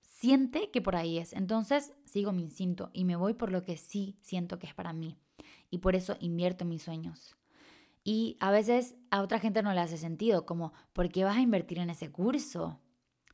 siente 0.00 0.70
que 0.70 0.80
por 0.80 0.94
ahí 0.94 1.18
es. 1.18 1.32
Entonces, 1.32 1.92
sigo 2.04 2.32
mi 2.32 2.42
instinto 2.42 2.90
y 2.92 3.04
me 3.04 3.16
voy 3.16 3.34
por 3.34 3.50
lo 3.50 3.64
que 3.64 3.76
sí 3.76 4.16
siento 4.22 4.60
que 4.60 4.68
es 4.68 4.74
para 4.74 4.92
mí. 4.92 5.18
Y 5.70 5.78
por 5.78 5.96
eso 5.96 6.16
invierto 6.20 6.62
en 6.62 6.70
mis 6.70 6.82
sueños. 6.82 7.34
Y 8.04 8.36
a 8.38 8.52
veces 8.52 8.94
a 9.10 9.22
otra 9.22 9.40
gente 9.40 9.62
no 9.62 9.72
le 9.72 9.80
hace 9.80 9.98
sentido, 9.98 10.46
como, 10.46 10.72
¿por 10.92 11.08
qué 11.08 11.24
vas 11.24 11.36
a 11.36 11.40
invertir 11.40 11.78
en 11.80 11.90
ese 11.90 12.12
curso? 12.12 12.78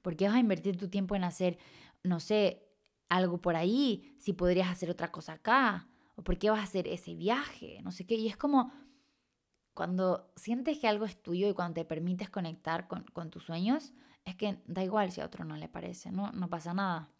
¿Por 0.00 0.16
qué 0.16 0.26
vas 0.26 0.36
a 0.36 0.40
invertir 0.40 0.78
tu 0.78 0.88
tiempo 0.88 1.16
en 1.16 1.24
hacer, 1.24 1.58
no 2.02 2.20
sé, 2.20 2.67
algo 3.08 3.40
por 3.40 3.56
ahí, 3.56 4.14
si 4.18 4.32
podrías 4.32 4.68
hacer 4.68 4.90
otra 4.90 5.10
cosa 5.10 5.34
acá, 5.34 5.88
o 6.16 6.22
por 6.22 6.38
qué 6.38 6.50
vas 6.50 6.60
a 6.60 6.64
hacer 6.64 6.88
ese 6.88 7.14
viaje, 7.14 7.80
no 7.82 7.92
sé 7.92 8.06
qué. 8.06 8.14
Y 8.16 8.26
es 8.26 8.36
como 8.36 8.72
cuando 9.72 10.32
sientes 10.34 10.78
que 10.78 10.88
algo 10.88 11.04
es 11.04 11.22
tuyo 11.22 11.48
y 11.48 11.54
cuando 11.54 11.74
te 11.74 11.84
permites 11.84 12.28
conectar 12.28 12.88
con, 12.88 13.30
tus 13.30 13.44
sueños, 13.44 13.92
es 14.24 14.34
que 14.34 14.58
da 14.66 14.82
igual 14.82 15.12
si 15.12 15.20
a 15.20 15.24
otro 15.26 15.44
no 15.44 15.56
le 15.56 15.68
parece, 15.68 16.10
no, 16.10 16.32
no 16.32 16.50
pasa 16.50 16.74
nada. 16.74 17.10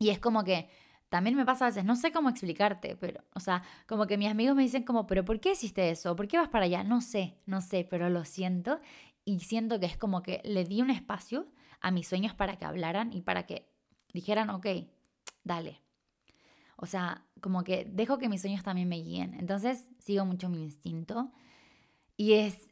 Y 0.00 0.10
es 0.10 0.18
como 0.18 0.42
que 0.42 0.68
también 1.08 1.36
me 1.36 1.46
pasa 1.46 1.66
a 1.66 1.68
veces, 1.68 1.84
no 1.84 1.96
sé 1.96 2.10
cómo 2.10 2.28
explicarte, 2.28 2.96
pero, 2.96 3.22
o 3.34 3.40
sea, 3.40 3.62
como 3.86 4.06
que 4.06 4.18
mis 4.18 4.28
amigos 4.30 4.56
me 4.56 4.62
dicen 4.62 4.82
como, 4.82 5.06
pero 5.06 5.24
¿por 5.24 5.40
qué 5.40 5.52
hiciste 5.52 5.90
eso? 5.90 6.16
¿Por 6.16 6.28
qué 6.28 6.36
vas 6.36 6.48
para 6.48 6.64
allá? 6.64 6.82
No 6.82 7.00
sé, 7.00 7.38
no 7.46 7.60
sé, 7.60 7.86
pero 7.88 8.10
lo 8.10 8.24
siento 8.24 8.80
y 9.24 9.40
siento 9.40 9.78
que 9.78 9.86
es 9.86 9.96
como 9.96 10.22
que 10.22 10.40
le 10.44 10.64
di 10.64 10.82
un 10.82 10.90
espacio 10.90 11.46
a 11.80 11.90
mis 11.90 12.08
sueños 12.08 12.34
para 12.34 12.56
que 12.56 12.64
hablaran 12.64 13.12
y 13.12 13.22
para 13.22 13.46
que 13.46 13.70
dijeran, 14.12 14.50
ok, 14.50 14.66
dale. 15.48 15.80
O 16.76 16.86
sea, 16.86 17.24
como 17.40 17.64
que 17.64 17.84
dejo 17.90 18.18
que 18.18 18.28
mis 18.28 18.40
sueños 18.40 18.62
también 18.62 18.88
me 18.88 19.02
guíen. 19.02 19.34
Entonces 19.34 19.88
sigo 19.98 20.24
mucho 20.24 20.48
mi 20.48 20.62
instinto 20.62 21.32
y 22.16 22.34
es 22.34 22.70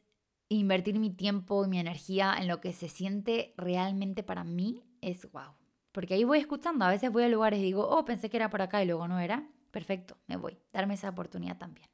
invertir 0.48 1.00
mi 1.00 1.10
tiempo 1.10 1.64
y 1.64 1.68
mi 1.68 1.80
energía 1.80 2.36
en 2.38 2.46
lo 2.46 2.60
que 2.60 2.72
se 2.72 2.88
siente 2.88 3.52
realmente 3.56 4.22
para 4.22 4.44
mí 4.44 4.84
es 5.00 5.30
wow. 5.32 5.54
Porque 5.90 6.14
ahí 6.14 6.24
voy 6.24 6.38
escuchando, 6.38 6.84
a 6.84 6.90
veces 6.90 7.10
voy 7.10 7.24
a 7.24 7.28
lugares 7.28 7.58
y 7.58 7.62
digo, 7.62 7.88
oh, 7.88 8.04
pensé 8.04 8.30
que 8.30 8.36
era 8.36 8.50
por 8.50 8.62
acá 8.62 8.82
y 8.82 8.86
luego 8.86 9.08
no 9.08 9.18
era. 9.18 9.48
Perfecto, 9.70 10.16
me 10.26 10.36
voy. 10.36 10.56
Darme 10.72 10.94
esa 10.94 11.08
oportunidad 11.08 11.58
también. 11.58 11.88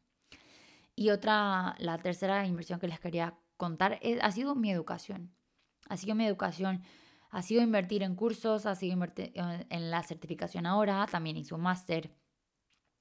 Y 0.95 1.11
otra, 1.11 1.77
la 1.79 1.99
tercera 1.99 2.47
inversión 2.47 2.79
que 2.79 2.89
les 2.89 3.01
quería 3.01 3.35
contar 3.57 4.01
ha 4.21 4.33
sido 4.33 4.55
mi 4.55 4.71
educación. 4.71 5.33
Ha 5.89 5.97
sido 5.97 6.15
mi 6.15 6.27
educación 6.27 6.83
ha 7.33 7.41
sido 7.41 7.63
invertir 7.63 8.03
en 8.03 8.15
cursos, 8.15 8.67
ha 8.67 8.75
sido 8.75 8.93
invertir 8.93 9.33
en 9.35 9.91
la 9.91 10.03
certificación 10.03 10.67
ahora, 10.67 11.07
también 11.11 11.39
hice 11.39 11.55
un 11.55 11.63
máster, 11.63 12.15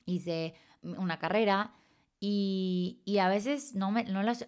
hice 0.05 0.55
una 0.81 1.19
carrera 1.19 1.73
y, 2.17 3.03
a 3.19 3.27
veces 3.27 3.75
no 3.75 3.91
me, 3.91 4.05
no 4.05 4.23
las, 4.23 4.47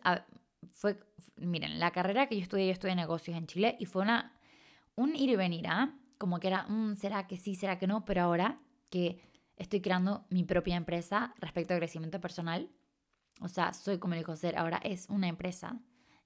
fue, 0.71 0.97
miren, 1.35 1.79
la 1.79 1.91
carrera 1.91 2.27
que 2.27 2.37
yo 2.37 2.41
estudié, 2.41 2.67
yo 2.67 2.71
estudié 2.71 2.95
negocios 2.95 3.35
en 3.35 3.45
Chile 3.45 3.75
y 3.77 3.85
fue 3.85 4.03
una, 4.03 4.39
un 4.95 5.17
ir 5.17 5.29
y 5.29 5.35
venir, 5.35 5.67
¿ah? 5.67 5.93
Como 6.17 6.39
que 6.39 6.47
era, 6.47 6.63
mm, 6.63 6.95
¿será 6.95 7.27
que 7.27 7.35
sí, 7.35 7.55
será 7.55 7.77
que 7.77 7.85
no? 7.85 8.05
Pero 8.05 8.21
ahora 8.21 8.61
que 8.89 9.19
estoy 9.57 9.81
creando 9.81 10.25
mi 10.29 10.45
propia 10.45 10.77
empresa 10.77 11.35
respecto 11.39 11.73
al 11.73 11.81
crecimiento 11.81 12.21
personal, 12.21 12.69
o 13.41 13.49
sea, 13.49 13.73
soy 13.73 13.99
como 13.99 14.15
dijo 14.15 14.33
ser, 14.37 14.57
ahora 14.57 14.77
es 14.77 15.09
una 15.09 15.27
empresa 15.27 15.77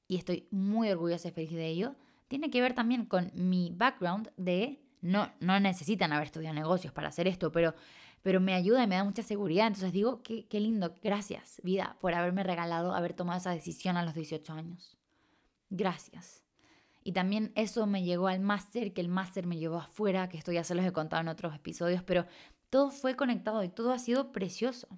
y 0.08 0.18
estoy 0.18 0.48
muy 0.52 0.92
orgullosa 0.92 1.30
y 1.30 1.32
feliz 1.32 1.54
de 1.54 1.68
ello 1.68 1.96
tiene 2.28 2.50
que 2.50 2.62
ver 2.62 2.74
también 2.74 3.06
con 3.06 3.32
mi 3.34 3.72
background 3.76 4.32
de 4.38 4.82
no, 5.02 5.32
no 5.40 5.60
necesitan 5.60 6.12
haber 6.14 6.28
estudiado 6.28 6.56
negocios 6.56 6.94
para 6.94 7.10
hacer 7.10 7.28
esto, 7.28 7.52
pero, 7.52 7.74
pero 8.22 8.40
me 8.40 8.54
ayuda 8.54 8.84
y 8.84 8.88
me 8.88 8.96
da 8.96 9.04
mucha 9.04 9.24
seguridad. 9.24 9.68
Entonces 9.68 9.94
digo, 9.94 10.22
qué, 10.24 10.48
qué 10.48 10.60
lindo, 10.60 10.94
gracias 11.04 11.62
vida 11.64 11.98
por 12.02 12.14
haberme 12.14 12.44
regalado 12.44 12.94
haber 12.94 13.14
tomado 13.14 13.40
esa 13.40 13.52
decisión 13.52 13.98
a 13.98 14.04
los 14.04 14.14
18 14.14 14.54
años. 14.54 14.98
Gracias. 15.70 16.44
Y 17.04 17.14
también 17.14 17.54
eso 17.56 17.88
me 17.88 18.04
llegó 18.04 18.28
al 18.28 18.42
máster, 18.42 18.94
que 18.94 19.00
el 19.00 19.08
máster 19.08 19.48
me 19.48 19.58
llevó 19.58 19.78
afuera, 19.78 20.28
que 20.28 20.38
esto 20.38 20.52
ya 20.52 20.66
se 20.66 20.76
los 20.76 20.86
he 20.86 20.92
contado 20.92 21.22
en 21.22 21.30
otros 21.30 21.56
episodios, 21.56 22.04
pero 22.04 22.26
todo 22.70 22.92
fue 22.92 23.16
conectado 23.16 23.64
y 23.64 23.70
todo 23.70 23.94
ha 23.94 24.00
sido 24.00 24.34
precioso. 24.34 24.90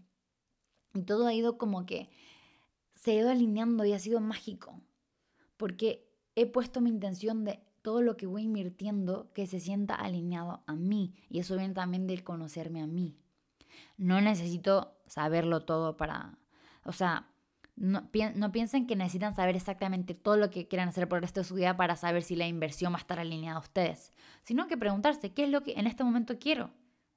Y 0.95 1.03
todo 1.03 1.27
ha 1.27 1.33
ido 1.35 1.59
como 1.59 1.85
que 1.85 2.09
se 2.89 3.11
ha 3.11 3.15
ido 3.15 3.29
alineando 3.29 3.85
y 3.85 3.93
ha 3.93 3.99
sido 3.99 4.21
mágico. 4.21 4.81
Porque 5.55 6.08
he 6.35 6.45
puesto 6.45 6.81
mi 6.81 6.89
intención 6.89 7.43
de 7.43 7.61
todo 7.81 8.01
lo 8.01 8.17
que 8.17 8.27
voy 8.27 8.43
invirtiendo 8.43 9.31
que 9.33 9.47
se 9.47 9.59
sienta 9.59 9.95
alineado 9.95 10.63
a 10.67 10.75
mí. 10.75 11.13
Y 11.29 11.39
eso 11.39 11.57
viene 11.57 11.73
también 11.73 12.07
del 12.07 12.23
conocerme 12.23 12.81
a 12.81 12.87
mí. 12.87 13.17
No 13.97 14.21
necesito 14.21 14.97
saberlo 15.07 15.65
todo 15.65 15.97
para... 15.97 16.37
O 16.83 16.91
sea, 16.91 17.29
no, 17.75 18.11
piensen 18.11 18.87
que 18.87 18.95
necesitan 18.97 19.35
saber 19.35 19.55
exactamente 19.55 20.13
todo 20.13 20.35
lo 20.35 20.49
que 20.49 20.67
quieran 20.67 20.89
hacer 20.89 21.07
por 21.07 21.17
el 21.17 21.21
resto 21.23 21.39
de 21.39 21.45
su 21.45 21.55
vida 21.55 21.77
para 21.77 21.95
saber 21.95 22.23
si 22.23 22.35
la 22.35 22.47
inversión 22.47 22.91
va 22.91 22.97
a 22.97 22.99
estar 22.99 23.19
alineada 23.19 23.57
a 23.57 23.61
ustedes, 23.61 24.11
sino 24.43 24.67
que 24.67 24.77
preguntarse 24.77 25.33
qué 25.33 25.45
es 25.45 25.49
lo 25.49 25.63
que 25.63 25.73
en 25.73 25.87
este 25.87 26.03
momento 26.03 26.37
quiero. 26.39 26.71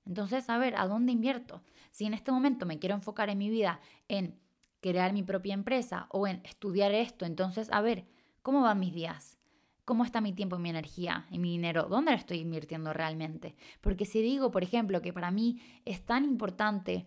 Entonces, 0.07 0.49
a 0.49 0.59
ver, 0.59 0.77
¿a 0.77 0.87
dónde 0.87 1.11
invierto? 1.13 1.63
Si 1.91 2.05
en 2.05 2.15
este 2.15 2.31
momento 2.31 2.65
me 2.65 2.79
quiero 2.79 2.95
enfocar 2.95 3.29
en 3.29 3.39
mi 3.39 3.51
vida 3.51 3.81
en 4.07 4.39
crear 4.81 5.13
mi 5.13 5.25
propia 5.25 5.55
empresa 5.55 6.07
o 6.11 6.27
en 6.29 6.41
estudiar 6.45 6.93
esto, 6.93 7.25
entonces, 7.25 7.69
a 7.73 7.81
ver, 7.81 8.07
¿Cómo 8.43 8.63
van 8.63 8.81
mis 8.81 8.93
días? 8.93 9.39
¿Cómo 9.85 10.05
está 10.05 10.21
mi 10.21 10.33
tiempo, 10.33 10.59
mi 10.59 10.71
energía 10.71 11.27
y 11.31 11.39
mi 11.39 11.51
dinero? 11.51 11.85
¿Dónde 11.85 12.13
lo 12.13 12.17
estoy 12.17 12.39
invirtiendo 12.39 12.93
realmente? 12.93 13.57
Porque 13.81 14.05
si 14.05 14.23
digo, 14.23 14.51
por 14.51 14.63
ejemplo, 14.63 15.03
que 15.03 15.13
para 15.13 15.31
mí 15.31 15.61
es 15.85 16.05
tan 16.05 16.25
importante 16.25 17.07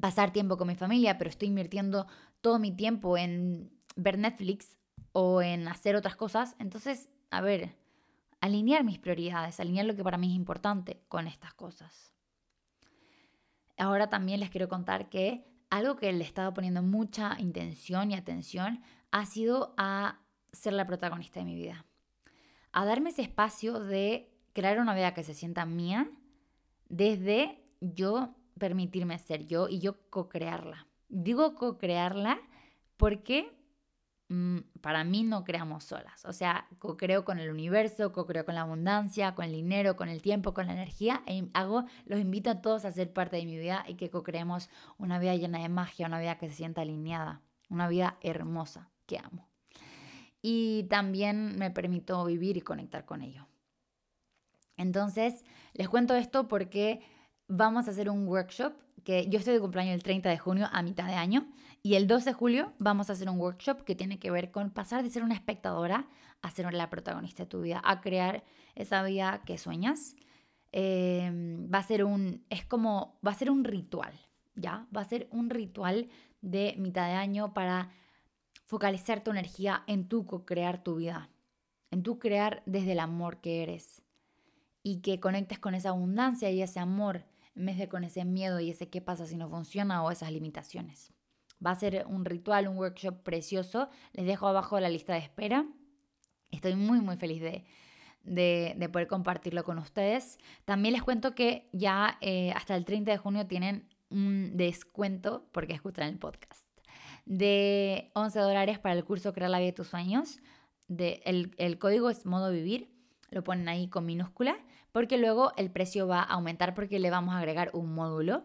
pasar 0.00 0.32
tiempo 0.32 0.56
con 0.56 0.68
mi 0.68 0.74
familia, 0.74 1.18
pero 1.18 1.30
estoy 1.30 1.48
invirtiendo 1.48 2.06
todo 2.40 2.58
mi 2.58 2.72
tiempo 2.72 3.16
en 3.16 3.70
ver 3.96 4.18
Netflix 4.18 4.76
o 5.12 5.42
en 5.42 5.68
hacer 5.68 5.96
otras 5.96 6.16
cosas, 6.16 6.56
entonces, 6.58 7.08
a 7.30 7.40
ver, 7.40 7.76
alinear 8.40 8.84
mis 8.84 8.98
prioridades, 8.98 9.60
alinear 9.60 9.86
lo 9.86 9.94
que 9.94 10.04
para 10.04 10.18
mí 10.18 10.28
es 10.28 10.34
importante 10.36 11.02
con 11.08 11.26
estas 11.26 11.54
cosas. 11.54 12.12
Ahora 13.76 14.08
también 14.08 14.40
les 14.40 14.50
quiero 14.50 14.68
contar 14.68 15.08
que 15.08 15.44
algo 15.70 15.96
que 15.96 16.12
le 16.12 16.24
he 16.24 16.26
estado 16.26 16.52
poniendo 16.52 16.82
mucha 16.82 17.36
intención 17.38 18.10
y 18.10 18.14
atención 18.14 18.82
ha 19.10 19.26
sido 19.26 19.74
a 19.76 20.21
ser 20.52 20.74
la 20.74 20.86
protagonista 20.86 21.40
de 21.40 21.46
mi 21.46 21.54
vida. 21.54 21.84
A 22.72 22.84
darme 22.84 23.10
ese 23.10 23.22
espacio 23.22 23.80
de 23.80 24.30
crear 24.52 24.78
una 24.78 24.94
vida 24.94 25.14
que 25.14 25.24
se 25.24 25.34
sienta 25.34 25.66
mía 25.66 26.10
desde 26.88 27.58
yo 27.80 28.34
permitirme 28.58 29.18
ser 29.18 29.46
yo 29.46 29.68
y 29.68 29.80
yo 29.80 30.08
co-crearla. 30.10 30.86
Digo 31.08 31.54
co-crearla 31.54 32.38
porque 32.96 33.50
mm, 34.28 34.58
para 34.80 35.04
mí 35.04 35.22
no 35.22 35.44
creamos 35.44 35.84
solas. 35.84 36.24
O 36.26 36.32
sea, 36.32 36.68
co-creo 36.78 37.24
con 37.24 37.38
el 37.38 37.50
universo, 37.50 38.12
co-creo 38.12 38.44
con 38.44 38.54
la 38.54 38.62
abundancia, 38.62 39.34
con 39.34 39.46
el 39.46 39.52
dinero, 39.52 39.96
con 39.96 40.08
el 40.08 40.22
tiempo, 40.22 40.54
con 40.54 40.66
la 40.66 40.74
energía. 40.74 41.22
E 41.26 41.48
hago, 41.54 41.84
los 42.04 42.20
invito 42.20 42.50
a 42.50 42.60
todos 42.60 42.84
a 42.84 42.92
ser 42.92 43.12
parte 43.12 43.36
de 43.36 43.46
mi 43.46 43.58
vida 43.58 43.84
y 43.88 43.94
que 43.94 44.10
co-creemos 44.10 44.70
una 44.98 45.18
vida 45.18 45.34
llena 45.34 45.60
de 45.60 45.68
magia, 45.68 46.06
una 46.06 46.20
vida 46.20 46.38
que 46.38 46.48
se 46.48 46.56
sienta 46.56 46.82
alineada, 46.82 47.42
una 47.68 47.88
vida 47.88 48.18
hermosa 48.20 48.90
que 49.06 49.18
amo 49.18 49.51
y 50.42 50.84
también 50.90 51.56
me 51.56 51.70
permito 51.70 52.24
vivir 52.24 52.56
y 52.56 52.60
conectar 52.60 53.04
con 53.06 53.22
ello. 53.22 53.46
Entonces, 54.76 55.44
les 55.72 55.88
cuento 55.88 56.14
esto 56.14 56.48
porque 56.48 57.00
vamos 57.46 57.86
a 57.86 57.92
hacer 57.92 58.10
un 58.10 58.26
workshop 58.26 58.72
que 59.04 59.28
yo 59.28 59.38
estoy 59.38 59.54
de 59.54 59.60
cumpleaños 59.60 59.94
el 59.94 60.02
30 60.02 60.28
de 60.28 60.38
junio 60.38 60.68
a 60.72 60.82
mitad 60.82 61.06
de 61.06 61.14
año 61.14 61.46
y 61.82 61.94
el 61.94 62.06
12 62.06 62.30
de 62.30 62.34
julio 62.34 62.72
vamos 62.78 63.10
a 63.10 63.14
hacer 63.14 63.28
un 63.28 63.38
workshop 63.38 63.82
que 63.84 63.94
tiene 63.94 64.18
que 64.18 64.30
ver 64.30 64.50
con 64.50 64.70
pasar 64.70 65.02
de 65.02 65.10
ser 65.10 65.22
una 65.22 65.34
espectadora 65.34 66.08
a 66.40 66.50
ser 66.50 66.72
la 66.72 66.90
protagonista 66.90 67.44
de 67.44 67.48
tu 67.48 67.62
vida, 67.62 67.80
a 67.84 68.00
crear 68.00 68.44
esa 68.74 69.02
vida 69.02 69.42
que 69.46 69.58
sueñas. 69.58 70.16
Em, 70.72 71.68
va 71.72 71.78
a 71.78 71.82
ser 71.82 72.04
un, 72.04 72.44
es 72.50 72.64
como, 72.64 73.18
va 73.26 73.32
a 73.32 73.34
ser 73.34 73.50
un 73.50 73.64
ritual, 73.64 74.12
¿ya? 74.54 74.86
Va 74.94 75.02
a 75.02 75.04
ser 75.04 75.28
un 75.30 75.50
ritual 75.50 76.08
de 76.40 76.74
mitad 76.78 77.06
de 77.06 77.14
año 77.14 77.52
para 77.52 77.90
focalizar 78.72 79.22
tu 79.22 79.32
energía 79.32 79.84
en 79.86 80.08
tu 80.08 80.24
crear 80.46 80.82
tu 80.82 80.96
vida, 80.96 81.28
en 81.90 82.02
tu 82.02 82.18
crear 82.18 82.62
desde 82.64 82.92
el 82.92 83.00
amor 83.00 83.42
que 83.42 83.62
eres 83.62 84.00
y 84.82 85.02
que 85.02 85.20
conectes 85.20 85.58
con 85.58 85.74
esa 85.74 85.90
abundancia 85.90 86.50
y 86.50 86.62
ese 86.62 86.80
amor 86.80 87.26
en 87.54 87.66
vez 87.66 87.76
de 87.76 87.90
con 87.90 88.02
ese 88.02 88.24
miedo 88.24 88.60
y 88.60 88.70
ese 88.70 88.88
qué 88.88 89.02
pasa 89.02 89.26
si 89.26 89.36
no 89.36 89.50
funciona 89.50 90.02
o 90.02 90.10
esas 90.10 90.32
limitaciones. 90.32 91.12
Va 91.64 91.72
a 91.72 91.74
ser 91.74 92.06
un 92.08 92.24
ritual, 92.24 92.66
un 92.66 92.78
workshop 92.78 93.22
precioso. 93.22 93.90
Les 94.14 94.24
dejo 94.24 94.46
abajo 94.46 94.80
la 94.80 94.88
lista 94.88 95.12
de 95.12 95.18
espera. 95.18 95.66
Estoy 96.50 96.74
muy, 96.74 97.02
muy 97.02 97.18
feliz 97.18 97.42
de, 97.42 97.66
de, 98.24 98.88
poder 98.88 99.06
compartirlo 99.06 99.64
con 99.64 99.76
ustedes. 99.76 100.38
También 100.64 100.94
les 100.94 101.02
cuento 101.02 101.34
que 101.34 101.68
ya 101.74 102.16
eh, 102.22 102.52
hasta 102.52 102.74
el 102.74 102.86
30 102.86 103.10
de 103.10 103.18
junio 103.18 103.46
tienen 103.46 103.86
un 104.08 104.56
descuento 104.56 105.46
porque 105.52 105.74
escuchan 105.74 106.08
el 106.08 106.18
podcast 106.18 106.61
de 107.24 108.10
11 108.14 108.38
dólares 108.38 108.78
para 108.78 108.94
el 108.94 109.04
curso 109.04 109.32
Crear 109.32 109.50
la 109.50 109.58
vida 109.58 109.66
de 109.66 109.72
tus 109.72 109.88
sueños. 109.88 110.40
De, 110.88 111.22
el, 111.24 111.54
el 111.58 111.78
código 111.78 112.10
es 112.10 112.26
modo 112.26 112.50
vivir, 112.50 112.90
lo 113.30 113.42
ponen 113.44 113.68
ahí 113.68 113.88
con 113.88 114.04
minúscula 114.04 114.58
porque 114.92 115.16
luego 115.16 115.52
el 115.56 115.70
precio 115.70 116.06
va 116.06 116.20
a 116.20 116.34
aumentar 116.34 116.74
porque 116.74 117.00
le 117.00 117.10
vamos 117.10 117.34
a 117.34 117.38
agregar 117.38 117.70
un 117.72 117.94
módulo, 117.94 118.44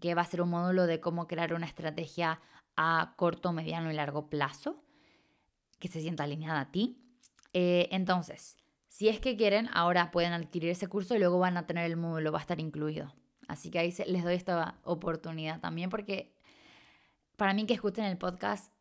que 0.00 0.14
va 0.14 0.22
a 0.22 0.26
ser 0.26 0.40
un 0.40 0.50
módulo 0.50 0.86
de 0.86 1.00
cómo 1.00 1.28
crear 1.28 1.52
una 1.52 1.66
estrategia 1.66 2.40
a 2.76 3.14
corto, 3.16 3.52
mediano 3.52 3.90
y 3.90 3.94
largo 3.94 4.28
plazo, 4.28 4.82
que 5.78 5.88
se 5.88 6.00
sienta 6.00 6.24
alineada 6.24 6.60
a 6.60 6.70
ti. 6.70 6.98
Eh, 7.52 7.88
entonces, 7.92 8.56
si 8.88 9.08
es 9.08 9.20
que 9.20 9.36
quieren, 9.36 9.68
ahora 9.72 10.10
pueden 10.10 10.32
adquirir 10.32 10.70
ese 10.70 10.88
curso 10.88 11.14
y 11.14 11.18
luego 11.18 11.38
van 11.38 11.56
a 11.56 11.66
tener 11.66 11.84
el 11.84 11.96
módulo, 11.96 12.32
va 12.32 12.38
a 12.38 12.42
estar 12.42 12.60
incluido. 12.60 13.14
Así 13.46 13.70
que 13.70 13.78
ahí 13.78 13.94
les 14.06 14.24
doy 14.24 14.34
esta 14.34 14.78
oportunidad 14.84 15.60
también 15.60 15.90
porque 15.90 16.34
para 17.38 17.54
mí 17.54 17.66
que 17.66 17.74
escuchen 17.74 18.04
el 18.04 18.18
podcast 18.18 18.72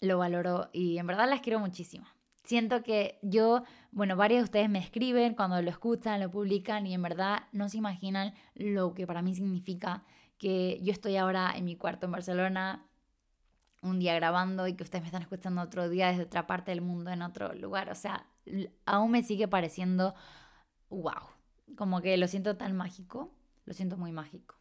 lo 0.00 0.18
valoro 0.18 0.68
y 0.72 0.98
en 0.98 1.06
verdad 1.06 1.30
las 1.30 1.40
quiero 1.40 1.60
muchísimo. 1.60 2.04
Siento 2.42 2.82
que 2.82 3.20
yo, 3.22 3.62
bueno, 3.92 4.16
varios 4.16 4.40
de 4.40 4.44
ustedes 4.44 4.68
me 4.68 4.80
escriben 4.80 5.36
cuando 5.36 5.62
lo 5.62 5.70
escuchan, 5.70 6.20
lo 6.20 6.28
publican 6.28 6.84
y 6.84 6.94
en 6.94 7.02
verdad 7.02 7.44
no 7.52 7.68
se 7.68 7.78
imaginan 7.78 8.34
lo 8.56 8.92
que 8.92 9.06
para 9.06 9.22
mí 9.22 9.36
significa 9.36 10.02
que 10.36 10.80
yo 10.82 10.90
estoy 10.90 11.16
ahora 11.16 11.52
en 11.54 11.64
mi 11.64 11.76
cuarto 11.76 12.06
en 12.06 12.12
Barcelona 12.12 12.84
un 13.82 14.00
día 14.00 14.16
grabando 14.16 14.66
y 14.66 14.74
que 14.74 14.82
ustedes 14.82 15.02
me 15.02 15.06
están 15.06 15.22
escuchando 15.22 15.62
otro 15.62 15.88
día 15.88 16.08
desde 16.08 16.24
otra 16.24 16.48
parte 16.48 16.72
del 16.72 16.80
mundo, 16.80 17.12
en 17.12 17.22
otro 17.22 17.54
lugar. 17.54 17.88
O 17.88 17.94
sea, 17.94 18.26
aún 18.84 19.12
me 19.12 19.22
sigue 19.22 19.46
pareciendo 19.46 20.16
wow. 20.90 21.22
Como 21.76 22.00
que 22.02 22.16
lo 22.16 22.26
siento 22.26 22.56
tan 22.56 22.76
mágico, 22.76 23.32
lo 23.64 23.74
siento 23.74 23.96
muy 23.96 24.10
mágico. 24.10 24.56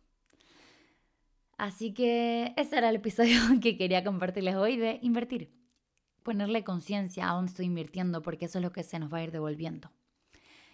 Así 1.61 1.93
que 1.93 2.55
ese 2.57 2.79
era 2.79 2.89
el 2.89 2.95
episodio 2.95 3.39
que 3.61 3.77
quería 3.77 4.03
compartirles 4.03 4.55
hoy 4.55 4.77
de 4.77 4.97
invertir. 5.03 5.53
Ponerle 6.23 6.63
conciencia 6.63 7.29
a 7.29 7.35
dónde 7.35 7.51
estoy 7.51 7.67
invirtiendo 7.67 8.23
porque 8.23 8.45
eso 8.45 8.57
es 8.57 8.63
lo 8.63 8.71
que 8.71 8.81
se 8.81 8.97
nos 8.97 9.13
va 9.13 9.19
a 9.19 9.23
ir 9.25 9.31
devolviendo. 9.31 9.91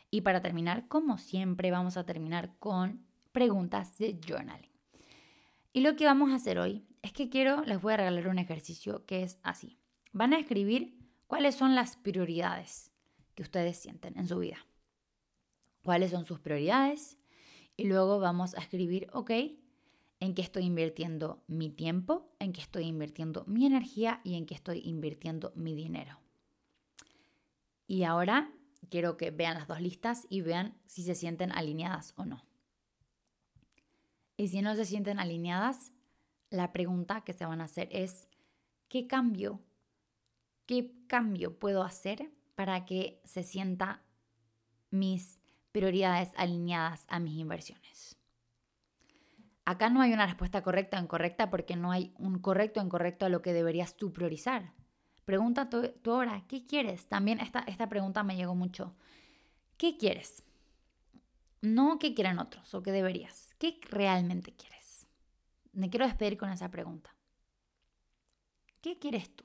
Y 0.09 0.21
para 0.21 0.41
terminar, 0.41 0.87
como 0.87 1.17
siempre, 1.17 1.71
vamos 1.71 1.97
a 1.97 2.05
terminar 2.05 2.55
con 2.59 3.05
preguntas 3.33 3.97
de 3.97 4.17
journaling. 4.25 4.71
Y 5.73 5.81
lo 5.81 5.97
que 5.97 6.05
vamos 6.05 6.31
a 6.31 6.35
hacer 6.35 6.57
hoy 6.57 6.87
es 7.01 7.11
que 7.11 7.27
quiero, 7.27 7.63
les 7.65 7.81
voy 7.81 7.91
a 7.91 7.97
regalar 7.97 8.29
un 8.29 8.39
ejercicio 8.39 9.05
que 9.05 9.23
es 9.23 9.39
así. 9.43 9.77
Van 10.13 10.33
a 10.33 10.39
escribir 10.39 10.97
cuáles 11.27 11.55
son 11.55 11.75
las 11.75 11.97
prioridades 11.97 12.93
que 13.35 13.43
ustedes 13.43 13.75
sienten 13.75 14.17
en 14.17 14.25
su 14.25 14.39
vida. 14.39 14.65
¿Cuáles 15.83 16.11
son 16.11 16.23
sus 16.23 16.39
prioridades? 16.39 17.17
Y 17.75 17.87
luego 17.87 18.19
vamos 18.19 18.55
a 18.55 18.61
escribir, 18.61 19.09
ok, 19.11 19.31
en 20.19 20.33
qué 20.33 20.41
estoy 20.41 20.63
invirtiendo 20.63 21.43
mi 21.47 21.69
tiempo, 21.69 22.33
en 22.39 22.53
qué 22.53 22.61
estoy 22.61 22.85
invirtiendo 22.85 23.45
mi 23.45 23.65
energía 23.65 24.21
y 24.23 24.35
en 24.35 24.45
qué 24.45 24.55
estoy 24.55 24.81
invirtiendo 24.83 25.51
mi 25.55 25.75
dinero. 25.75 26.19
Y 27.87 28.03
ahora 28.03 28.51
quiero 28.89 29.17
que 29.17 29.31
vean 29.31 29.55
las 29.55 29.67
dos 29.67 29.81
listas 29.81 30.25
y 30.29 30.41
vean 30.41 30.77
si 30.85 31.03
se 31.03 31.15
sienten 31.15 31.51
alineadas 31.51 32.13
o 32.17 32.25
no. 32.25 32.43
Y 34.35 34.49
si 34.49 34.61
no 34.61 34.75
se 34.75 34.85
sienten 34.85 35.19
alineadas, 35.19 35.91
la 36.49 36.71
pregunta 36.71 37.21
que 37.21 37.33
se 37.33 37.45
van 37.45 37.61
a 37.61 37.65
hacer 37.65 37.89
es, 37.91 38.27
¿qué 38.87 39.07
cambio? 39.07 39.61
¿Qué 40.65 40.93
cambio 41.07 41.57
puedo 41.57 41.83
hacer 41.83 42.31
para 42.55 42.85
que 42.85 43.21
se 43.23 43.43
sienta 43.43 44.03
mis 44.89 45.39
prioridades 45.71 46.29
alineadas 46.35 47.05
a 47.07 47.19
mis 47.19 47.37
inversiones? 47.37 48.16
Acá 49.67 49.89
no 49.89 49.99
hay 49.99 50.13
una 50.13 50.25
respuesta 50.25 50.63
correcta 50.63 50.97
o 50.97 51.03
incorrecta 51.03 51.49
porque 51.49 51.75
no 51.75 51.91
hay 51.91 52.13
un 52.17 52.39
correcto 52.39 52.79
o 52.79 52.83
incorrecto 52.85 53.25
a 53.25 53.29
lo 53.29 53.41
que 53.41 53.51
deberías 53.51 53.97
tú 53.97 54.13
priorizar. 54.13 54.71
Pregunta 55.25 55.69
tú, 55.69 55.91
ahora, 56.05 56.45
¿qué 56.47 56.65
quieres? 56.65 57.07
También 57.07 57.41
esta, 57.41 57.59
esta 57.67 57.89
pregunta 57.89 58.23
me 58.23 58.37
llegó 58.37 58.55
mucho. 58.55 58.95
¿Qué 59.75 59.97
quieres? 59.97 60.45
No 61.59 61.99
qué 61.99 62.13
quieren 62.13 62.39
otros 62.39 62.73
o 62.75 62.81
qué 62.81 62.93
deberías. 62.93 63.53
¿Qué 63.59 63.77
realmente 63.89 64.55
quieres? 64.55 65.05
Me 65.73 65.89
quiero 65.89 66.05
despedir 66.05 66.37
con 66.37 66.49
esa 66.49 66.71
pregunta. 66.71 67.13
¿Qué 68.79 68.97
quieres 68.97 69.35
tú? 69.35 69.43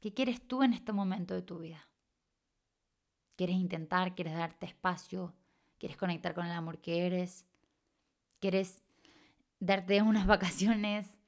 ¿Qué 0.00 0.12
quieres 0.12 0.48
tú 0.48 0.64
en 0.64 0.72
este 0.72 0.90
momento 0.90 1.32
de 1.32 1.42
tu 1.42 1.60
vida? 1.60 1.88
¿Quieres 3.36 3.54
intentar? 3.54 4.16
¿Quieres 4.16 4.34
darte 4.34 4.66
espacio? 4.66 5.32
¿Quieres 5.78 5.96
conectar 5.96 6.34
con 6.34 6.44
el 6.44 6.52
amor 6.52 6.80
que 6.80 7.06
eres? 7.06 7.46
¿Quieres 8.44 8.82
darte 9.58 10.02
unas 10.02 10.26
vacaciones? 10.34 11.18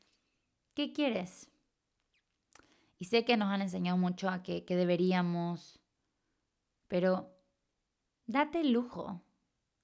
¿Qué 0.74 0.92
quieres? 0.92 1.50
Y 2.98 3.07
sé 3.07 3.24
que 3.24 3.38
nos 3.38 3.48
han 3.48 3.62
enseñado 3.62 3.96
mucho 3.96 4.29
a 4.29 4.42
que, 4.42 4.66
que 4.66 4.76
deberíamos, 4.76 5.81
pero 6.88 7.35
date 8.26 8.61
el 8.61 8.72
lujo. 8.72 9.22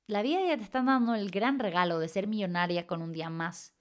La 0.06 0.20
vida 0.20 0.46
ya 0.46 0.58
te 0.58 0.62
está 0.62 0.82
dando 0.82 1.14
el 1.14 1.30
gran 1.30 1.58
regalo 1.58 2.00
de 2.00 2.08
ser 2.08 2.26
millonaria 2.26 2.86
con 2.86 3.00
un 3.00 3.14
día 3.14 3.30
más. 3.30 3.72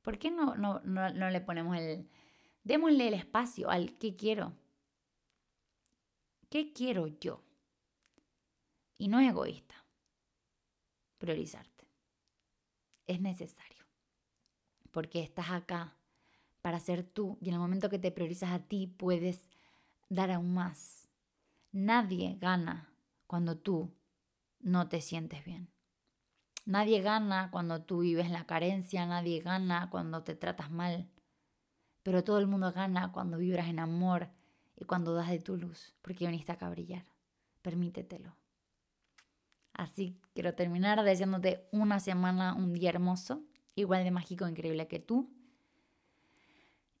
¿Por 0.00 0.18
qué 0.18 0.32
no, 0.32 0.56
no, 0.56 0.80
no, 0.80 1.10
no 1.10 1.30
le 1.30 1.40
ponemos 1.42 1.76
el... 1.76 2.10
Démosle 2.64 3.06
el 3.06 3.14
espacio 3.14 3.70
al 3.70 3.96
qué 3.98 4.16
quiero. 4.16 4.52
¿Qué 6.50 6.72
quiero 6.72 7.06
yo? 7.06 7.40
Y 8.98 9.06
no 9.06 9.20
es 9.20 9.28
egoísta. 9.28 9.76
Priorizar 11.18 11.71
es 13.12 13.20
necesario. 13.20 13.84
Porque 14.90 15.22
estás 15.22 15.50
acá 15.50 15.96
para 16.60 16.80
ser 16.80 17.02
tú 17.02 17.38
y 17.40 17.48
en 17.48 17.54
el 17.54 17.60
momento 17.60 17.90
que 17.90 17.98
te 17.98 18.12
priorizas 18.12 18.50
a 18.50 18.60
ti 18.60 18.86
puedes 18.86 19.48
dar 20.08 20.30
aún 20.30 20.54
más. 20.54 21.08
Nadie 21.72 22.36
gana 22.38 22.92
cuando 23.26 23.58
tú 23.58 23.94
no 24.60 24.88
te 24.88 25.00
sientes 25.00 25.44
bien. 25.44 25.70
Nadie 26.64 27.00
gana 27.00 27.50
cuando 27.50 27.82
tú 27.82 28.00
vives 28.00 28.30
la 28.30 28.46
carencia, 28.46 29.04
nadie 29.06 29.40
gana 29.40 29.90
cuando 29.90 30.22
te 30.22 30.36
tratas 30.36 30.70
mal. 30.70 31.08
Pero 32.02 32.22
todo 32.22 32.38
el 32.38 32.46
mundo 32.46 32.72
gana 32.72 33.10
cuando 33.12 33.38
vibras 33.38 33.68
en 33.68 33.80
amor 33.80 34.28
y 34.76 34.84
cuando 34.84 35.14
das 35.14 35.30
de 35.30 35.40
tu 35.40 35.56
luz, 35.56 35.94
porque 36.02 36.26
viniste 36.26 36.52
acá 36.52 36.66
a 36.66 36.70
brillar. 36.70 37.04
Permítetelo. 37.62 38.41
Así 39.74 40.18
quiero 40.34 40.54
terminar 40.54 41.02
deseándote 41.02 41.66
una 41.72 42.00
semana, 42.00 42.54
un 42.54 42.72
día 42.72 42.90
hermoso, 42.90 43.42
igual 43.74 44.04
de 44.04 44.10
mágico, 44.10 44.48
increíble 44.48 44.88
que 44.88 44.98
tú. 44.98 45.30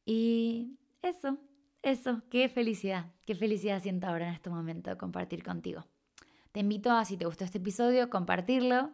Y 0.04 0.78
eso, 1.02 1.38
eso, 1.82 2.22
qué 2.30 2.48
felicidad, 2.48 3.06
qué 3.26 3.34
felicidad 3.34 3.82
siento 3.82 4.06
ahora 4.06 4.28
en 4.28 4.34
este 4.34 4.50
momento 4.50 4.90
de 4.90 4.96
compartir 4.96 5.42
contigo. 5.42 5.84
Te 6.52 6.60
invito 6.60 6.90
a, 6.92 7.04
si 7.04 7.16
te 7.16 7.24
gustó 7.24 7.44
este 7.44 7.58
episodio, 7.58 8.10
compartirlo, 8.10 8.90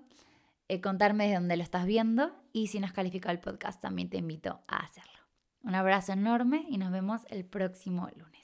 eh, 0.69 0.81
contarme 0.81 1.29
de 1.29 1.35
dónde 1.35 1.57
lo 1.57 1.63
estás 1.63 1.87
viendo 1.87 2.33
y 2.53 2.69
si 2.69 2.79
no 2.79 2.87
has 2.87 2.93
calificado 2.93 3.33
el 3.33 3.41
podcast, 3.41 3.81
también 3.81 4.11
te 4.11 4.19
invito 4.19 4.61
a 4.69 4.79
hacerlo. 4.79 5.19
Un 5.63 5.75
abrazo 5.75 6.13
enorme 6.13 6.67
y 6.69 6.79
nos 6.79 6.93
vemos 6.93 7.23
el 7.31 7.45
próximo 7.45 8.09
lunes. 8.17 8.38